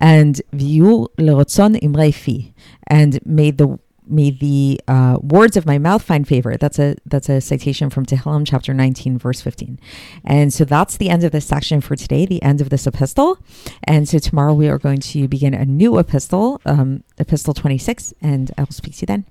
and 0.00 0.40
yihyu 0.52 1.08
lerotzon 1.16 1.80
imrei 1.80 2.14
fi 2.14 2.52
and 2.86 3.18
made 3.24 3.58
the 3.58 3.78
may 4.10 4.30
the 4.30 4.80
uh, 4.88 5.18
words 5.22 5.56
of 5.56 5.66
my 5.66 5.78
mouth 5.78 6.02
find 6.02 6.26
favor. 6.26 6.56
That's 6.56 6.78
a 6.78 6.96
that's 7.06 7.28
a 7.28 7.40
citation 7.40 7.90
from 7.90 8.06
Tehillim 8.06 8.46
chapter 8.46 8.74
19, 8.74 9.18
verse 9.18 9.40
15. 9.40 9.78
And 10.24 10.52
so 10.52 10.64
that's 10.64 10.96
the 10.96 11.10
end 11.10 11.24
of 11.24 11.32
this 11.32 11.46
section 11.46 11.80
for 11.80 11.96
today, 11.96 12.26
the 12.26 12.42
end 12.42 12.60
of 12.60 12.70
this 12.70 12.86
epistle. 12.86 13.38
And 13.84 14.08
so 14.08 14.18
tomorrow 14.18 14.54
we 14.54 14.68
are 14.68 14.78
going 14.78 15.00
to 15.00 15.28
begin 15.28 15.54
a 15.54 15.64
new 15.64 15.98
epistle, 15.98 16.60
um, 16.64 17.04
epistle 17.18 17.54
26, 17.54 18.14
and 18.20 18.50
I 18.56 18.62
will 18.62 18.72
speak 18.72 18.94
to 18.96 19.00
you 19.02 19.06
then. 19.06 19.24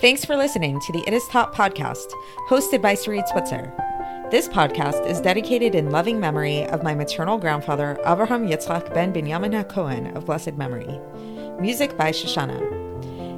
Thanks 0.00 0.24
for 0.24 0.36
listening 0.36 0.78
to 0.80 0.92
the 0.92 1.02
It 1.06 1.14
Is 1.14 1.26
Taught 1.28 1.54
podcast, 1.54 2.12
hosted 2.48 2.82
by 2.82 2.94
Sarit 2.94 3.28
Switzer. 3.28 3.72
This 4.30 4.48
podcast 4.48 5.06
is 5.06 5.20
dedicated 5.20 5.74
in 5.74 5.90
loving 5.90 6.18
memory 6.18 6.66
of 6.66 6.82
my 6.82 6.94
maternal 6.94 7.38
grandfather, 7.38 7.96
Abraham 8.04 8.46
Yitzchak 8.46 8.92
ben 8.92 9.14
Binyamin 9.14 9.64
HaKohen 9.64 10.14
of 10.16 10.26
blessed 10.26 10.54
memory. 10.54 11.00
Music 11.60 11.96
by 11.96 12.10
Shoshana. 12.10 12.85